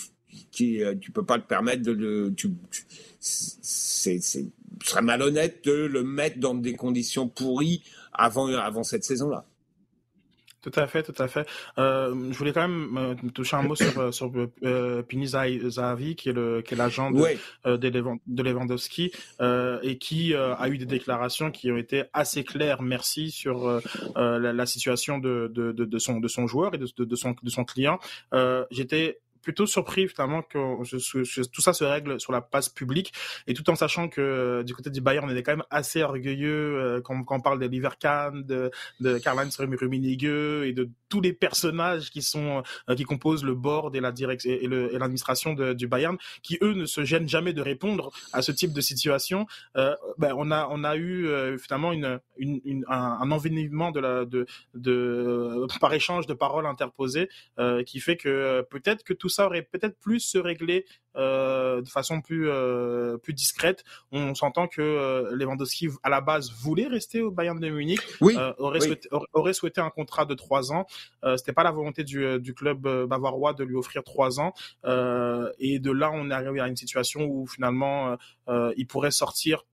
[0.52, 2.52] qui, euh, tu peux pas te permettre de, de tu,
[3.20, 4.20] ce
[4.84, 7.84] serait malhonnête de le mettre dans des conditions pourries
[8.14, 9.46] avant, avant cette saison-là.
[10.62, 11.48] Tout à fait, tout à fait.
[11.78, 14.32] Euh, je voulais quand même euh, toucher un mot sur, euh, sur
[14.64, 17.24] euh, Pini Zahavi, qui est le qui est l'agent de,
[17.68, 23.30] euh, de, Lewandowski et qui a eu des déclarations qui ont été assez claires, merci,
[23.30, 23.82] sur
[24.16, 27.36] la, la, situation de, de, de, de, son de son joueur et de, de, son
[27.42, 28.00] de son client.
[28.72, 30.58] J'étais plutôt surpris finalement que
[31.54, 33.14] tout ça se règle sur la passe publique
[33.48, 36.04] et tout en sachant que euh, du côté du Bayern on est quand même assez
[36.04, 38.70] orgueilleux euh, quand, on parle de Kahn, de,
[39.00, 40.26] de Karl-Heinz Rummenigge
[40.66, 44.52] et de tous les personnages qui sont euh, qui composent le board et la direction
[44.52, 48.74] et l'administration du Bayern qui eux ne se gênent jamais de répondre à ce type
[48.74, 49.46] de situation.
[49.76, 52.20] ben, on a on a eu finalement une,
[52.90, 57.30] un, un, envenimement de la de, de par échange de paroles interposées
[57.86, 60.86] qui fait que peut-être que tout ça aurait peut-être plus se régler
[61.16, 63.84] euh, de façon plus euh, plus discrète.
[64.12, 68.80] On s'entend que euh, Lewandowski à la base voulait rester au Bayern de Munich, aurait,
[68.80, 70.86] Souhaité, aurait, souhaité, un contrat de trois ans.
[71.36, 74.54] C'était pas la volonté du, du club bavarois de lui offrir trois ans.
[74.86, 78.18] et de là, on est arrivé à une situation où finalement
[78.48, 79.64] il pourrait sortir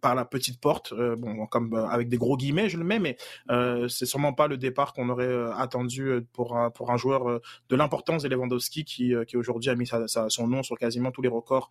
[0.00, 2.98] par la petite porte, euh, bon, comme euh, avec des gros guillemets, je le mets,
[2.98, 3.16] mais
[3.50, 7.40] euh, c'est sûrement pas le départ qu'on aurait euh, attendu pour un pour un joueur
[7.68, 11.22] de l'importance de Lewandowski qui qui aujourd'hui a mis sa, son nom sur quasiment tous
[11.22, 11.70] les records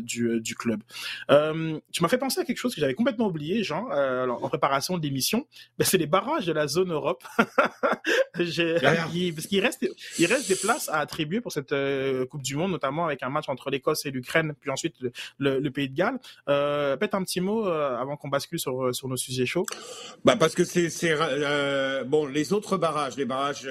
[0.00, 0.82] du du club.
[1.28, 4.98] tu m'as fait penser à quelque chose que j'avais complètement oublié, Jean, alors, en préparation
[4.98, 5.46] de l'émission,
[5.78, 7.24] ben, c'est les barrages de la zone Europe.
[8.34, 9.86] parce qu'il reste
[10.18, 11.74] il reste des places à attribuer pour cette
[12.30, 14.96] Coupe du Monde, notamment avec un match entre l'Écosse et l'Ukraine, puis ensuite
[15.38, 16.18] le, le, Pays de Galles.
[16.46, 19.64] peut-être un petit mot euh, avant qu'on bascule sur, euh, sur nos sujets chauds
[20.24, 20.90] bah Parce que c'est.
[21.04, 23.68] Euh, bon, les autres barrages, les barrages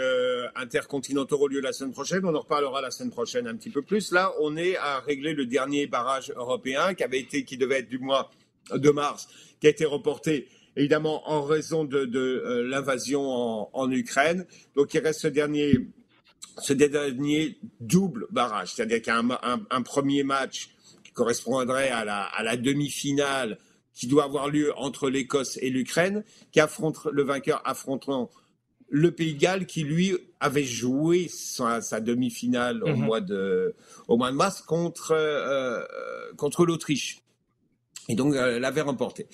[0.55, 2.25] intercontinentaux auront lieu la semaine prochaine.
[2.25, 4.11] On en reparlera la semaine prochaine un petit peu plus.
[4.11, 7.89] Là, on est à régler le dernier barrage européen qui, avait été, qui devait être
[7.89, 8.31] du mois
[8.73, 9.27] de mars,
[9.59, 10.47] qui a été reporté
[10.77, 14.45] évidemment en raison de, de l'invasion en, en, Ukraine.
[14.75, 15.87] Donc il reste ce dernier,
[16.57, 20.69] ce dernier double barrage, c'est-à-dire qu'il y a un, un, premier match
[21.13, 23.57] correspondrait à la, à la demi-finale
[23.93, 28.29] qui doit avoir lieu entre l'Écosse et l'Ukraine, qui affronte le vainqueur affrontant
[28.89, 32.99] le Pays de Galles, qui lui avait joué sa, sa demi-finale au mhm.
[32.99, 33.73] mois de
[34.07, 35.81] au mois de mars contre euh,
[36.35, 37.19] contre l'Autriche.
[38.09, 39.27] Et donc euh, l'avait remporté.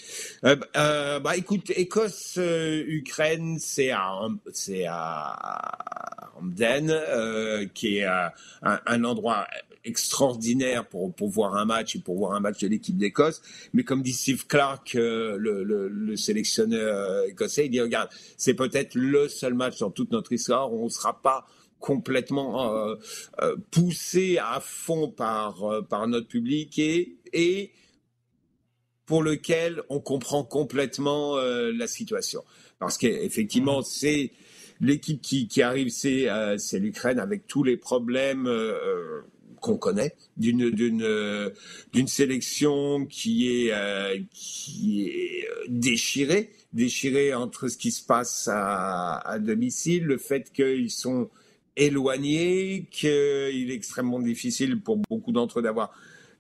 [0.46, 9.48] Euh, bah écoute, Écosse, Ukraine, c'est à c'est à Hamden, qui est un, un, endroit
[9.88, 13.42] extraordinaire pour, pour voir un match et pour voir un match de l'équipe d'Écosse.
[13.74, 18.10] Mais comme dit Steve Clark, euh, le, le, le, sélectionneur euh, écossais, il dit regarde,
[18.38, 21.48] c'est peut-être le seul match dans toute notre histoire où on ne sera pas
[21.80, 22.96] complètement euh,
[23.42, 27.72] euh, poussé à fond par, par notre public et, et
[29.06, 32.44] pour lequel on comprend complètement la situation.
[32.78, 33.86] Parce qu'effectivement, mmh.
[33.86, 34.32] c'est
[34.82, 36.28] l'équipe qui, qui arrive, c'est
[36.58, 38.50] c'est l'Ukraine avec tous les problèmes
[39.62, 41.50] qu'on connaît, d'une d'une euh,
[41.94, 48.50] d'une sélection qui est euh, qui est euh, déchirée, déchirée entre ce qui se passe
[48.52, 51.30] à, domicile, le fait qu'ils sont
[51.76, 55.92] éloignés, qu'il est extrêmement difficile pour beaucoup d'entre eux d'avoir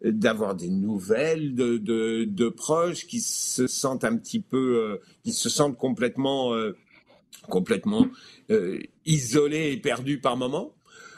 [0.03, 5.49] d'avoir des nouvelles de, de, de, proches qui se sentent un petit peu, qui se
[5.49, 6.53] sentent complètement,
[7.49, 8.05] complètement
[9.07, 10.75] isolés et perdus par moment.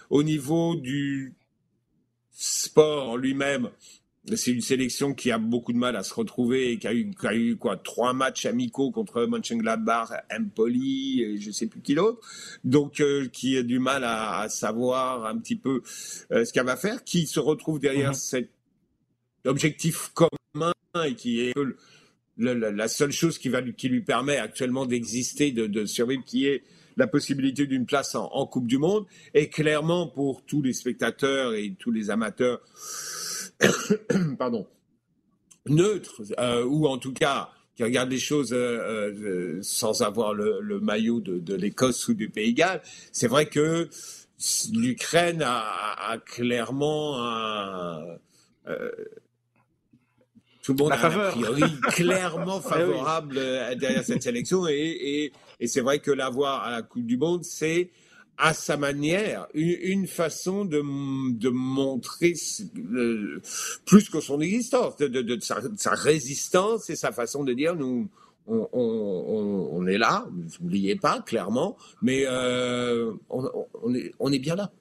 [0.09, 1.35] Au niveau du
[2.39, 3.69] sport lui-même,
[4.33, 7.11] c'est une sélection qui a beaucoup de mal à se retrouver et qui a eu,
[7.11, 11.95] qui a eu quoi trois matchs amicaux contre Mönchengladbach, Empoli et je sais plus qui
[11.95, 12.19] l'autre.
[12.63, 15.81] Donc euh, qui a du mal à, à savoir un petit peu
[16.31, 18.15] euh, ce qu'elle va faire, qui se retrouve derrière mhm.
[18.15, 18.49] cet
[19.45, 20.71] objectif commun
[21.05, 21.75] et qui est le,
[22.37, 26.47] la, la, seule chose qui va qui lui permet actuellement d'exister, de, de survivre, qui
[26.47, 26.63] est
[26.97, 29.05] la possibilité d'une place en, Coupe du Monde.
[29.33, 32.61] Et clairement pour tous les spectateurs et tous les amateurs
[34.37, 34.67] pardon,
[35.67, 40.79] neutre, euh, ou en tout cas qui regarde les choses euh, euh, sans avoir le,
[40.81, 42.81] maillot de, l'Écosse ou du Pays Galles,
[43.13, 43.87] c'est vrai que
[44.73, 48.03] l'Ukraine a, clairement un,
[50.69, 51.63] tout le monde a a priori
[51.93, 53.35] clairement eh favorable
[53.79, 57.89] derrière cette sélection et, et c'est vrai que l'avoir à la Coupe du Monde, c'est
[58.37, 60.77] à sa manière, une, façon de,
[61.37, 62.35] de montrer
[63.85, 68.07] plus que son existence, de, de, de, sa, résistance et sa façon de dire nous,
[68.47, 70.25] on, on, on est là,
[70.61, 74.71] n'oubliez pas, clairement, mais euh, on, est, on est bien là.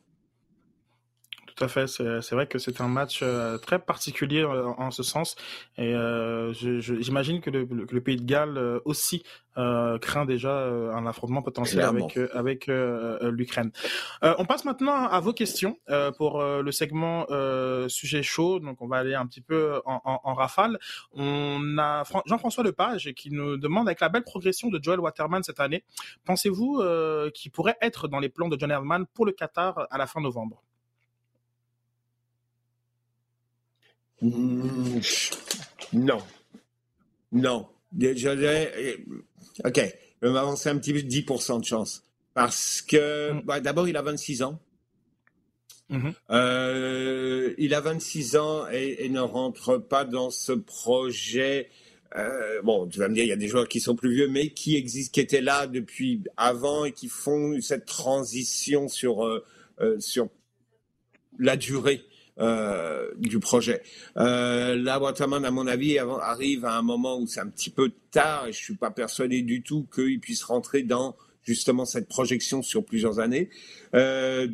[1.59, 1.88] Tout à fait.
[1.88, 5.34] C'est vrai que c'est un match euh, très particulier euh, en, ce sens.
[5.76, 9.24] Et euh, j'imagine que le, le, Pays de Galles aussi
[9.56, 13.72] craint déjà un affrontement potentiel avec avec l'Ukraine.
[14.22, 15.76] on passe maintenant à vos questions
[16.16, 17.26] pour le segment
[17.88, 18.61] sujet chaud.
[18.61, 20.78] Donc on va aller un petit peu en, en, en rafale.
[21.12, 25.59] On a Jean-François Lepage qui nous demande avec la belle progression de Joel Waterman cette
[25.59, 25.82] année,
[26.24, 26.80] pensez-vous
[27.34, 30.20] qu'il pourrait être dans les plans de John Herman pour le Qatar à la fin
[30.20, 30.62] novembre?
[34.20, 35.00] Hmm,
[35.92, 36.18] non.
[37.32, 37.68] Non.
[37.96, 39.96] Je OK.
[40.20, 42.02] Je vais m'avancer un petit peu 10% de chance.
[42.34, 43.42] Parce que, hmm.
[43.44, 44.60] bah, d'abord, il a 26 ans.
[45.90, 46.12] Mm-hmm.
[46.30, 51.70] Euh, il a 26 ans et, ne rentre pas dans ce projet.
[52.16, 54.28] Euh, bon, tu vas me dire, il y a des joueurs qui sont plus vieux,
[54.28, 59.44] mais qui existent, qui étaient là depuis avant et qui font cette transition sur euh,
[59.98, 60.28] sur
[61.38, 62.04] la durée
[62.41, 63.82] euh, du projet.
[64.16, 67.93] Euh, là, Waterman, à mon avis, arrive à un moment où c'est un petit peu
[68.11, 72.62] tard et je suis pas persuadé du tout qu'il puisse rentrer dans justement cette projection
[72.62, 73.51] sur plusieurs années.
[73.95, 74.47] Euh,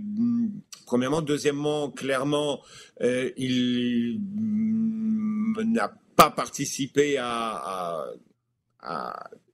[0.86, 2.60] premièrement, deuxièmement, clairement,
[3.00, 4.20] euh, il
[5.66, 8.06] n'a pas participé à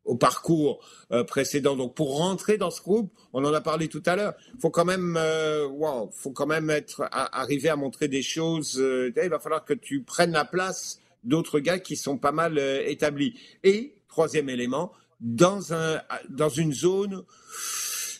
[0.05, 0.81] au parcours
[1.13, 1.77] euh, précédent.
[1.77, 4.85] Donc pour rentrer dans ce groupe, on en a parlé tout à l'heure, faut quand
[4.85, 8.79] même, euh, wow, faut quand même être arriver à montrer des choses.
[8.81, 12.59] Euh, il va falloir que tu prennes la place d'autres gars qui sont pas mal
[12.87, 13.39] établis.
[13.63, 17.23] Et troisième élément, dans un dans une zone,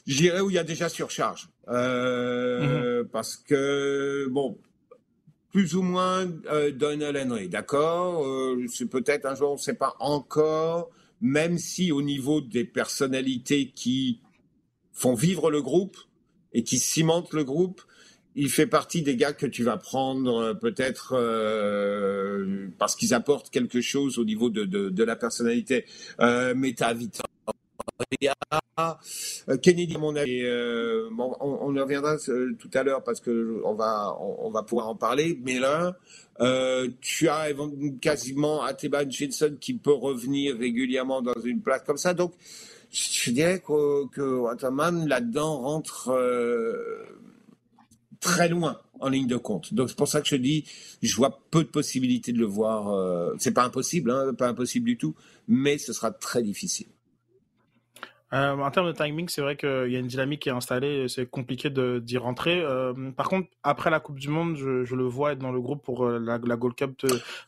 [0.07, 3.05] je dirais où il y a déjà surcharge, mm-hmm.
[3.05, 4.59] parce que bon,
[5.51, 8.25] plus ou moins euh, Donald Henry, d'accord
[8.73, 10.91] C'est peut-être un jour, on ne sait pas encore
[11.21, 14.21] même si au niveau des personnalités qui
[14.93, 15.97] font vivre le groupe
[16.53, 17.83] et qui cimentent le groupe,
[18.37, 23.51] il fait partie des gars que tu vas prendre euh, peut-être euh, parce qu'ils apportent
[23.51, 25.85] quelque chose au niveau de, de, la personnalité.
[26.21, 26.95] Euh, Meta euh,
[29.63, 33.61] Kennedy, à mon avis, euh, on, on, y reviendra euh, tout à l'heure parce que
[33.65, 35.39] on va, on, va pouvoir en parler.
[35.45, 35.97] Mais là,
[36.41, 37.49] euh, tu as
[38.01, 42.15] quasiment Esteban Jensen qui peut revenir régulièrement dans une place comme ça.
[42.15, 42.33] Donc,
[42.91, 46.11] je dirais que, que Waterman là-dedans rentre
[48.21, 49.75] très loin en ligne de compte.
[49.75, 50.65] Donc c'est pour ça que je dis,
[51.03, 52.93] je vois peu de possibilités de le voir.
[52.93, 55.15] Euh, c'est pas impossible, hein, pas impossible du tout,
[55.49, 56.87] mais ce sera très difficile.
[58.33, 61.09] Euh, en termes de timing, c'est vrai qu'il y a une dynamique qui est installée,
[61.09, 62.61] c'est compliqué d'y rentrer.
[62.61, 65.61] Euh, par contre, après la Coupe du Monde, je, je, le vois être dans le
[65.61, 67.05] groupe pour euh, la, la Gold Cup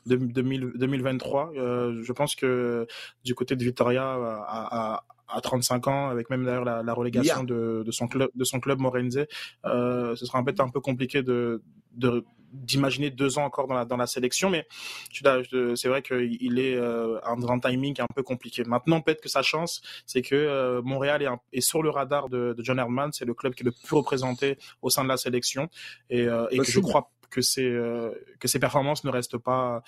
[0.06, 1.52] de, de, 2023.
[1.56, 2.86] Euh, je pense que
[3.24, 7.44] du côté de Vitoria, à, à, à 35 ans, avec même d'ailleurs la, la, relégation
[7.44, 9.24] de, de, son club, de son club Morenze,
[9.64, 11.62] ce sera un peu un peu compliqué de,
[11.94, 14.66] de d'imaginer deux ans encore dans la, dans la sélection, mais
[15.12, 18.64] c'est vrai qu'il est euh, un, timing un peu compliqué.
[18.64, 22.54] Maintenant, peut-être que sa chance, c'est que euh, Montréal est, est, sur le radar de,
[22.56, 25.16] de John Herdman, c'est le club qui est le plus représenté au sein de la
[25.16, 25.68] sélection,
[26.10, 29.82] et, euh, et que je crois que, c'est, euh, que ses performances ne restent pas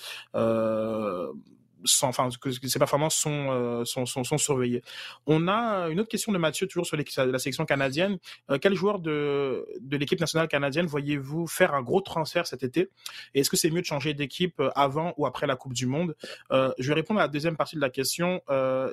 [1.84, 4.82] sans, enfin, que ces performances sont, sont, sont, sont, surveillées.
[5.26, 8.18] On a une autre question de Mathieu, toujours sur la sélection canadienne.
[8.60, 12.90] quel joueur de, de l'équipe nationale canadienne voyez-vous faire un gros transfert cet été?
[13.34, 16.14] Et est-ce que c'est mieux de changer d'équipe avant ou après la Coupe du Monde?
[16.50, 18.40] Je vais répondre à la deuxième partie de la question.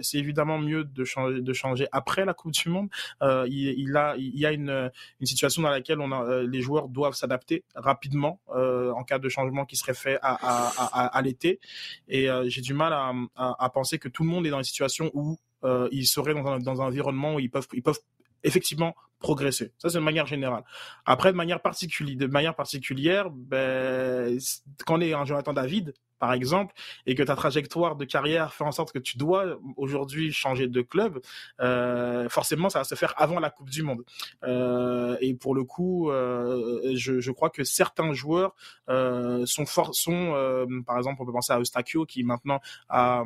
[0.02, 2.90] c'est évidemment mieux de changer, de changer après la Coupe du Monde.
[3.22, 6.88] il, il, a, il y a une, une situation dans laquelle on a, les joueurs
[6.88, 11.60] doivent s'adapter rapidement en cas de changement qui serait fait à, à, à, à l'été.
[12.08, 14.64] Et euh, j'ai du mal à, à, penser que tout le monde est dans une
[14.64, 18.00] situation où euh, ils seraient dans un, dans un environnement où ils peuvent, ils peuvent
[18.44, 19.72] effectivement progresser.
[19.78, 20.64] Ça, c'est de manière générale.
[21.06, 24.38] Après, de manière particulière, de manière particulière, ben,
[24.86, 26.76] quand on est un Jonathan David, par exemple,
[27.08, 30.82] et que ta trajectoire de carrière fait en sorte que tu dois aujourd'hui changer de
[30.82, 31.20] club,
[31.60, 34.04] euh, forcément, ça va se faire avant la Coupe du Monde.
[34.44, 38.54] Euh, et pour le coup, euh, je, crois que certains joueurs
[38.88, 43.24] sont, sont par exemple, on peut penser à Eustachio qui maintenant a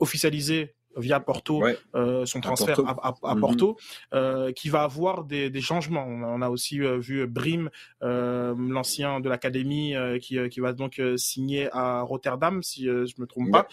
[0.00, 1.62] officialisé via Porto
[1.94, 4.18] euh, son transfert à, à, Porto, mhm.
[4.18, 6.06] euh, qui va avoir des, des changements.
[6.06, 7.70] On a aussi euh, vu Brim,
[8.02, 13.26] euh, l'ancien de l'académie, euh, qui, qui va donc signer à Rotterdam, si je me
[13.26, 13.68] trompe pas,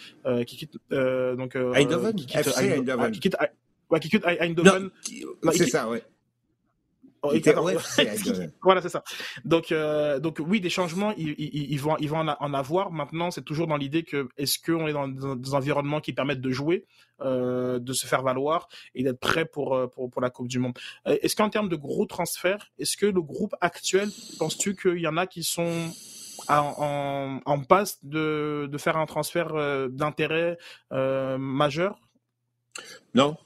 [0.45, 3.37] qui quitte donc Eindhoven, qui quitte Eindhoven, qui quitte,
[3.89, 4.89] ouais, qui quitte Eindhoven.
[5.53, 6.03] C'est ça, ouais.
[7.23, 7.31] Oh,
[8.63, 9.03] voilà, c'est ça.
[9.45, 12.91] Donc, euh, donc oui, des changements, ils, ils, ils vont, ils vont en, avoir.
[12.91, 16.49] Maintenant, c'est toujours dans l'idée que est-ce qu'on est dans, des environnements qui permettent de
[16.49, 16.87] jouer,
[17.21, 20.57] euh, de se faire valoir et d'être prêt pour, euh, pour, pour la Coupe du
[20.57, 20.73] Monde?
[21.07, 24.09] Euh, est-ce qu'en termes de gros transferts, est-ce que le groupe actuel,
[24.39, 25.91] penses-tu qu'il y en a qui sont
[26.47, 30.57] en, en, passe de, de faire un transfert euh, d'intérêt
[30.89, 31.99] majeur?
[33.13, 33.37] Non,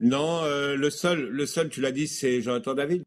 [0.00, 3.04] non, euh, le seul, le seul, tu l'as dit, c'est Jonathan David.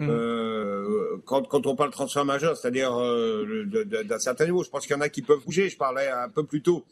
[0.00, 0.08] Mmh.
[0.10, 3.64] Euh, quand, quand, on parle transfert majeur, c'est-à-dire euh,
[4.04, 5.68] d'un certain niveau, je pense qu'il y en a qui peuvent bouger.
[5.68, 6.84] Je parlais un peu plus tôt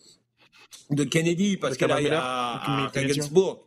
[0.90, 3.64] de Kennedy parce qu'il est à, à Regensburg,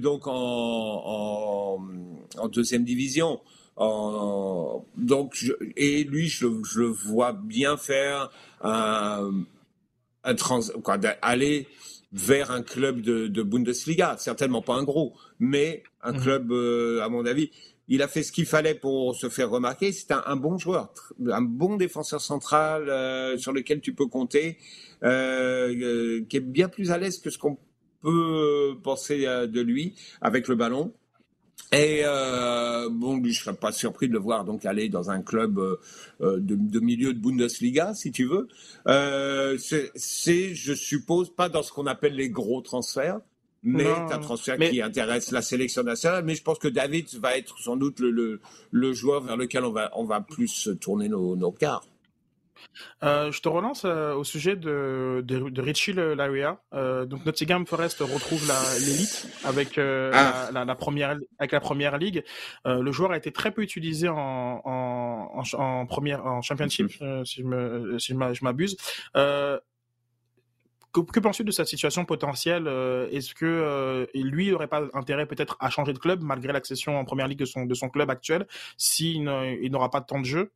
[0.00, 1.78] donc en, en,
[2.38, 3.40] en, deuxième division.
[3.76, 8.30] En, donc, je, et lui, je, je, le vois bien faire
[8.62, 9.44] un,
[10.24, 11.68] un trans, quoi, aller
[12.12, 16.20] vers un club de, de, Bundesliga, certainement pas un gros, mais un mhm.
[16.20, 17.50] club, euh, à mon avis,
[17.88, 19.92] il a fait ce qu'il fallait pour se faire remarquer.
[19.92, 20.92] C'est un, un, bon joueur,
[21.28, 24.58] un bon défenseur central euh, sur lequel tu peux compter,
[25.02, 27.58] euh qui est bien plus à l'aise que ce qu'on
[28.02, 30.92] peut penser de lui avec le ballon.
[31.72, 35.58] Et euh, bon, je serais pas surpris de le voir donc aller dans un club
[35.58, 35.76] euh,
[36.20, 38.46] euh, de, de, milieu de Bundesliga, si tu veux.
[38.86, 43.20] Euh, c'est, je suppose, pas dans ce qu'on appelle les gros transferts,
[43.64, 46.24] mais un transfert qui intéresse la sélection nationale.
[46.24, 48.40] Mais je pense que David va être sans doute le, le,
[48.70, 51.84] le joueur vers lequel on va, on va plus tourner nos, nos quarts.
[53.02, 56.60] Euh, je te relance euh, au sujet de, de, de Richie Laria.
[56.74, 58.42] Euh, donc Nottingham Forest retrouve
[58.80, 60.50] l'élite avec euh, ah.
[60.52, 62.24] la, la, première avec la première ligue.
[62.64, 64.16] Le joueur a été très peu utilisé en,
[64.64, 67.24] en, en, en première en championship, mm.
[67.24, 68.76] si je me si je m'abuse.
[69.14, 69.60] que,
[71.00, 72.66] que penses-tu de cette situation potentielle
[73.12, 77.28] Est-ce que lui n'aurait pas intérêt peut-être à changer de club malgré l'accession en première
[77.28, 78.46] ligue de son de son club actuel
[78.76, 80.52] s'il n'aura pas de temps de jeu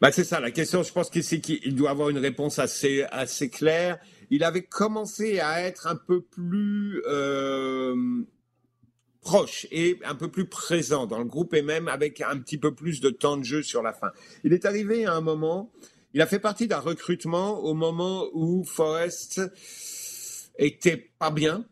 [0.00, 3.98] bah c'est ça, la question, je pense qu'il doit avoir une réponse assez, assez claire.
[4.30, 8.24] Il avait commencé à être un peu plus euh,
[9.20, 12.74] proche et un peu plus présent dans le groupe et même avec un petit peu
[12.74, 14.10] plus de temps de jeu sur la fin.
[14.42, 15.70] Il est arrivé à un moment,
[16.14, 19.40] il a fait partie d'un recrutement au moment où Forrest
[20.58, 21.64] était pas bien.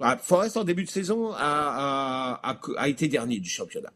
[0.00, 2.40] Bah, Forrest en début de saison a,
[2.76, 3.92] a, été dernier du championnat.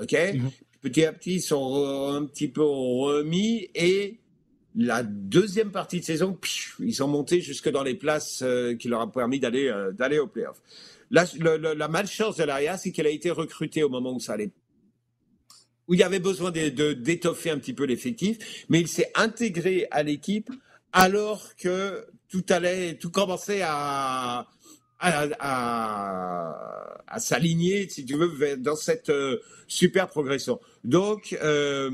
[0.00, 4.18] Ok, mm-hmm petit à petit, ils sont un petit peu remis et
[4.74, 6.38] la deuxième partie de saison,
[6.78, 10.26] ils sont montés jusque dans les places euh, qui leur a permis d'aller euh, au
[10.26, 10.62] playoff.
[11.10, 14.50] La, malchance de l'ARIA, c'est qu'elle a été recrutée au moment où ça allait
[15.90, 20.50] il y avait besoin d'étoffer un petit peu l'effectif, mais il s'est intégré à l'équipe
[20.92, 24.46] alors que tout allait, tout commençait à
[25.00, 30.60] à, s'aligner, si tu veux, dans cette euh, super progression.
[30.84, 31.90] Donc, euh,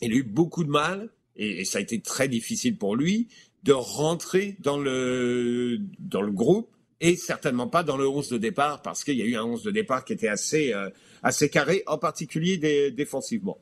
[0.00, 3.28] il a eu beaucoup de mal, et, ça a été très difficile pour lui,
[3.64, 8.82] de rentrer dans le, dans le groupe, et certainement pas dans le 11 de départ,
[8.82, 10.90] parce qu'il y a eu un 11 de départ qui était assez, euh,
[11.22, 12.58] assez carré, en particulier
[12.90, 13.58] défensivement.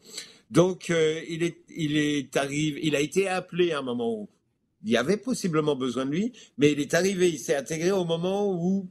[0.51, 4.29] Donc, il, est, il, est il a été appelé à un moment où
[4.87, 8.05] il y avait possiblement besoin de lui, mais il est arrivé, il s'est intégré au
[8.05, 8.89] moment où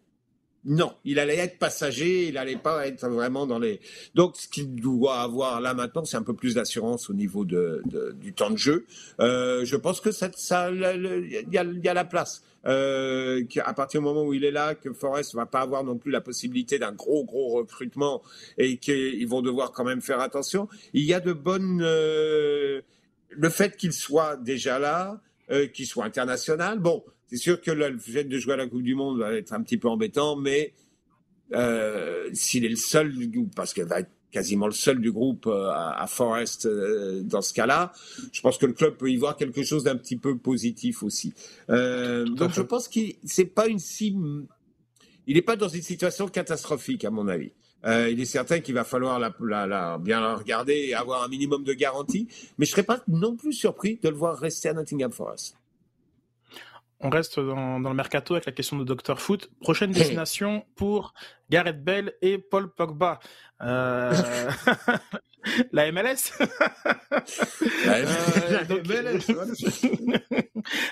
[0.65, 3.79] non, il allait être passager, il n'allait pas être vraiment dans les.
[4.15, 7.83] Donc, ce qu'il doit avoir là maintenant, c'est un peu plus d'assurance au niveau de,
[8.15, 8.85] du temps de jeu.
[9.19, 10.31] Euh, je pense que ça,
[10.71, 12.43] il y a, y a la place.
[12.65, 15.97] Euh, à partir du moment où il est là, que Forest va pas avoir non
[15.97, 18.23] plus la possibilité d'un gros gros recrutement
[18.57, 20.67] et qu'ils vont devoir quand même faire attention.
[20.93, 21.81] Il y a de bonnes.
[21.83, 22.81] Euh,
[23.29, 25.21] le fait qu'il soit déjà là,
[25.51, 26.79] euh, qu'il soit international.
[26.79, 29.53] Bon, c'est sûr que le fait de jouer à la Coupe du Monde va être
[29.53, 30.73] un petit peu embêtant, mais
[31.53, 33.13] euh, s'il est le seul,
[33.55, 37.53] parce qu'il va être quasiment le seul du groupe euh, à, Forest euh, dans ce
[37.53, 37.93] cas-là,
[38.33, 41.33] je pense que le club peut y voir quelque chose d'un petit peu positif aussi.
[41.69, 44.15] donc je pense qu'il c'est pas une si,
[45.27, 47.51] il n'est pas dans une situation catastrophique à mon avis.
[47.85, 49.29] Il est certain qu'il va falloir la,
[49.99, 52.27] bien la regarder et avoir un minimum de garantie,
[52.57, 55.57] mais je serais pas non plus surpris de le voir rester à Nottingham Forest
[57.05, 59.51] on reste dans, le mercato avec la question de Dr Foot.
[59.61, 61.13] Prochaine destination pour
[61.49, 63.19] Gareth Bell et Paul Pogba.
[63.61, 64.13] Euh...
[65.71, 66.33] la MLS
[67.85, 69.31] La MLS,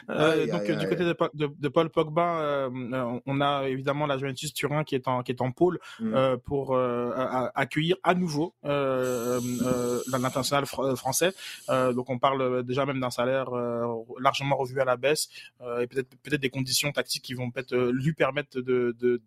[0.09, 4.95] euh, donc du côté de, Paul Pogba, euh, on a évidemment la Juventus Turin qui
[4.95, 6.13] est en qui est en pôle mm.
[6.13, 6.77] euh, pour
[7.55, 11.33] accueillir à nouveau l'international français.
[11.69, 13.49] donc on parle déjà même d'un salaire
[14.19, 15.29] largement revu à la baisse
[15.79, 19.21] et peut-être peut-être des conditions tactiques qui vont peut-être lui permettre de, de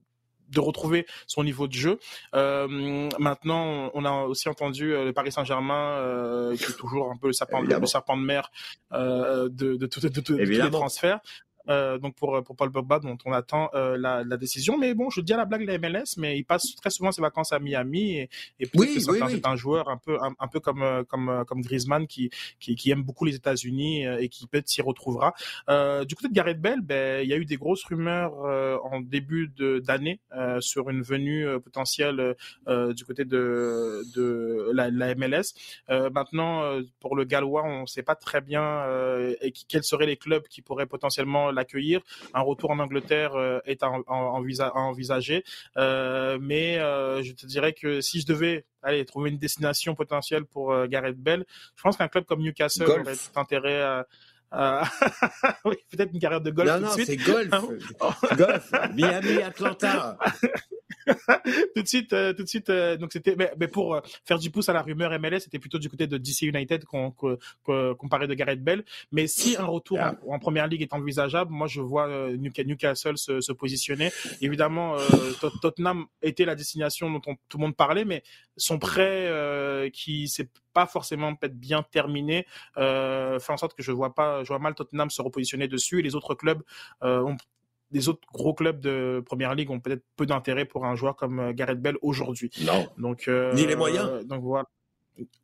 [0.48, 1.98] de retrouver son niveau de jeu.
[2.34, 7.16] Euh, maintenant, on a aussi entendu euh, le Paris Saint-Germain, euh, qui est toujours un
[7.16, 8.50] peu le serpent, le serpent de mer
[8.92, 11.20] euh, de, de, de, de tous les transferts.
[11.68, 14.78] Euh, donc pour pour Paul Pogba dont on attend euh, la, la, décision.
[14.78, 17.22] Mais bon, je dis à la blague la MLS, mais il passe très souvent ses
[17.22, 20.82] vacances à Miami et, et peut-être que c'est un joueur un peu un, peu comme
[20.82, 24.82] euh, comme comme Griezmann qui qui, qui aime beaucoup les États-Unis et qui peut-être s'y
[24.82, 25.34] retrouvera.
[25.68, 28.34] du côté de Gareth Bell, ben il y a eu des grosses rumeurs
[28.84, 29.48] en début
[29.82, 30.20] d'année
[30.60, 32.36] sur une venue potentielle
[32.66, 35.54] du côté de de la, la MLS.
[35.88, 38.84] maintenant, pour le Gallois, on ne sait pas très bien
[39.40, 42.00] et quels seraient les clubs qui pourraient potentiellement l'accueillir.
[42.34, 45.44] Un retour en Angleterre euh, est à, envisager.
[45.76, 50.44] Euh, mais euh, je te dirais que si je devais aller trouver une destination potentielle
[50.44, 51.44] pour Gareth Bell,
[51.74, 54.06] je pense qu'un club comme Newcastle aurait tout intérêt à
[55.64, 56.68] oui, peut-être une carrière de golf.
[56.68, 57.50] Non, non, c'est golf.
[58.36, 58.72] golf.
[58.94, 60.18] Miami, Atlanta.
[61.74, 62.70] tout de suite, euh, tout de suite.
[62.70, 65.78] Euh, donc c'était, mais, pour euh, faire du pouce à la rumeur MLS, c'était plutôt
[65.78, 68.84] du côté de DC United qu'on qu parlait de Gareth Bell.
[69.12, 73.52] Mais si un retour en, première ligue est envisageable, moi je vois Newcastle se, se,
[73.52, 74.10] positionner.
[74.40, 74.96] Évidemment,
[75.62, 78.22] Tottenham était la destination dont tout le monde parlait, mais
[78.56, 82.46] son prêt qui s'est pas forcément peut-être bien terminé
[82.76, 86.02] fait en sorte que je vois pas, je vois mal Tottenham se repositionner dessus et
[86.02, 86.62] les autres clubs
[87.00, 87.36] ont
[87.90, 91.38] les autres gros clubs de première ligue ont peut-être peu d'intérêt pour un joueur comme
[91.40, 92.50] euh, Gareth Bell aujourd'hui.
[92.64, 92.86] Non.
[92.98, 94.24] Donc, euh, ni les moyens.
[94.26, 94.66] Donc voilà.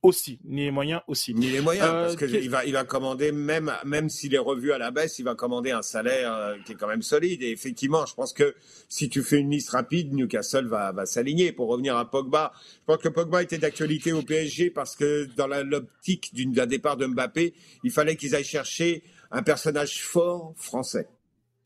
[0.02, 1.32] Aussi, ni les moyens aussi.
[1.32, 4.72] Ni les moyens, parce euh, qu'il va, il va commander, même, même s'il est revu
[4.72, 7.42] à la baisse, il va commander un salaire qui est quand même solide.
[7.42, 8.54] Et effectivement, je pense que
[8.88, 11.52] si tu fais une liste rapide, Newcastle va, va s'aligner.
[11.52, 15.46] Pour revenir à Pogba, je pense que Pogba était d'actualité au PSG parce que dans
[15.46, 17.54] l'optique d'un départ de Mbappé,
[17.84, 21.08] il fallait qu'ils aillent chercher un personnage fort français.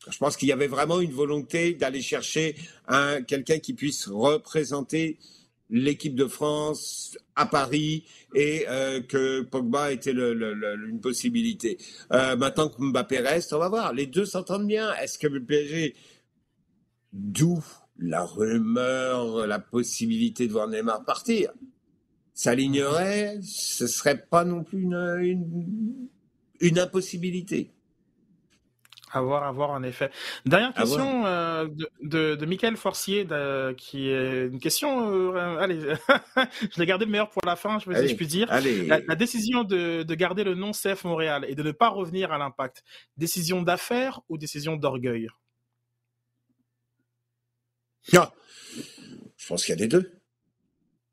[0.09, 2.55] Je pense qu'il y avait vraiment une volonté d'aller chercher
[2.87, 5.17] un, quelqu'un qui puisse représenter
[5.69, 11.77] l'équipe de France à Paris et euh, que Pogba était une possibilité.
[12.11, 13.93] Euh, maintenant que Mbappé reste, on va voir.
[13.93, 14.93] Les deux s'entendent bien.
[14.95, 15.95] Est-ce que le PSG,
[17.13, 17.63] d'où
[17.99, 21.51] la rumeur, la possibilité de voir Neymar partir,
[22.33, 24.87] s'alignerait, ce serait pas non plus
[26.59, 27.71] une impossibilité.
[29.11, 30.11] À voir, à voir, en effet.
[30.45, 33.25] Dernière question euh, de, de, de Michael Forcier,
[33.77, 35.33] qui est une question.
[35.33, 35.79] Euh, allez,
[36.35, 38.47] je l'ai gardé le meilleur pour la fin, je, si je puis dire.
[38.49, 42.33] La, la, décision de, de garder le nom CF Montréal et de ne pas revenir
[42.33, 42.83] à l'impact,
[43.15, 45.29] décision d'affaires ou décision d'orgueil?
[48.13, 48.33] Ah,
[49.37, 50.16] Je pense qu'il y a des deux.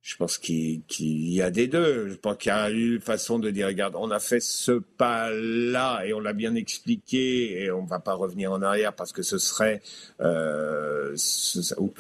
[0.05, 2.11] Je pense qu'il y a des deux.
[2.11, 6.05] Je pense qu'il y a une façon de dire, regarde, on a fait ce pas-là
[6.05, 9.38] et on l'a bien expliqué et on va pas revenir en arrière parce que ce
[9.38, 9.80] serait,
[10.20, 11.16] euh,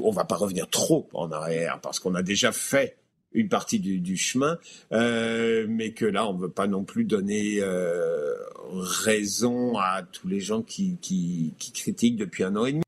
[0.00, 2.98] on va pas revenir trop en arrière parce qu'on a déjà fait
[3.32, 4.58] une partie du, chemin,
[4.92, 8.34] euh, mais que là, on veut pas non plus donner euh,
[8.70, 12.84] raison à tous les gens qui critiquent depuis un an et demi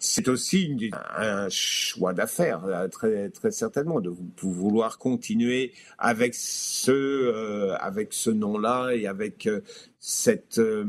[0.00, 4.12] c'est aussi un choix d'affaires, très, certainement, de
[4.42, 9.60] vouloir continuer avec ce, euh, avec ce nom-là et avec euh,
[9.98, 10.84] cette, euh,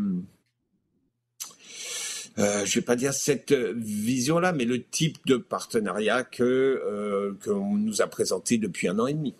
[2.38, 8.58] je vais pas dire cette vision-là, mais le type de partenariat que nous a présenté
[8.58, 9.36] depuis un an et demi.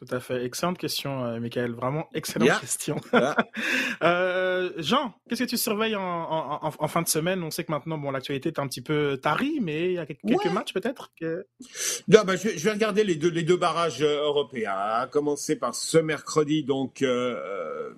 [0.00, 0.46] Tout à fait.
[0.46, 1.72] Excellente question, euh, Michael.
[1.72, 2.98] Vraiment excellente question.
[4.02, 7.42] euh, Jean, qu'est-ce que tu surveilles en, en, en, fin de semaine?
[7.42, 10.06] On sait que maintenant, bon, l'actualité est un petit peu tarie, mais il y a
[10.06, 11.46] quelques, matchs peut-être que...
[12.08, 14.72] non, bah, je, vais, je, vais regarder les deux, les deux barrages euh, européens.
[14.72, 17.92] À commencer par ce mercredi, donc euh,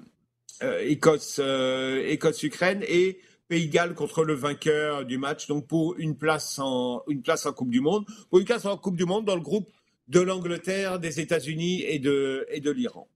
[0.80, 5.46] Écosse, Écosse-Ukraine et Pays de Galles contre le vainqueur du match.
[5.46, 8.76] Donc pour une place en une place en Coupe du Monde, pour une place en
[8.76, 9.68] Coupe du Monde dans le groupe
[10.08, 13.08] de l'Angleterre, des États-Unis et de, et de l'Iran.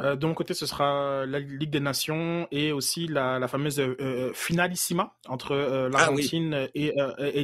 [0.00, 4.32] Euh, de mon côté, ce sera la Ligue des Nations et aussi la, fameuse euh,
[4.34, 6.94] finalissima entre euh, ah l'Argentine et,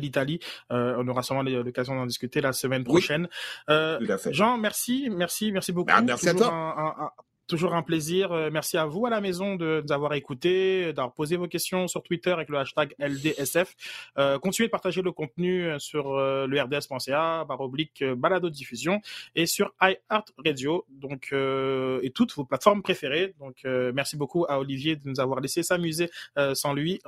[0.01, 0.41] l'Italie.
[0.71, 3.29] on aura sûrement l'occasion d'en discuter la semaine prochaine.
[4.31, 5.93] Jean, merci, merci, merci beaucoup.
[5.93, 7.15] Bah, merci à toi.
[7.47, 8.33] Toujours un plaisir.
[8.33, 11.87] Euh, merci à vous à la maison de nous avoir écoutés, d'avoir posé vos questions
[11.87, 13.75] sur Twitter avec le hashtag LDSF.
[14.19, 19.01] Euh, continuez de partager le contenu euh, sur euh, le rds.ca, barre oblique, balado diffusion
[19.35, 23.35] et sur iHeartRadio, donc et toutes vos plateformes préférées.
[23.39, 26.11] Donc merci beaucoup à Olivier de nous avoir laissé s'amuser
[26.55, 27.01] sans lui.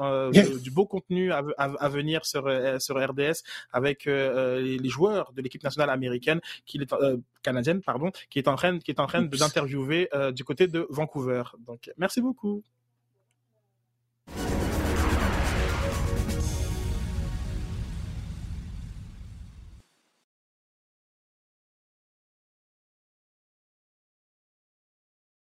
[0.62, 3.42] du beau contenu à, à, venir sur sur RDS
[3.72, 6.94] avec les, les, joueurs de l'équipe nationale américaine qui est
[7.42, 11.42] canadienne pardon qui est en train qui est en train d'interviewer du côté de Vancouver.
[11.60, 12.62] Donc, merci beaucoup.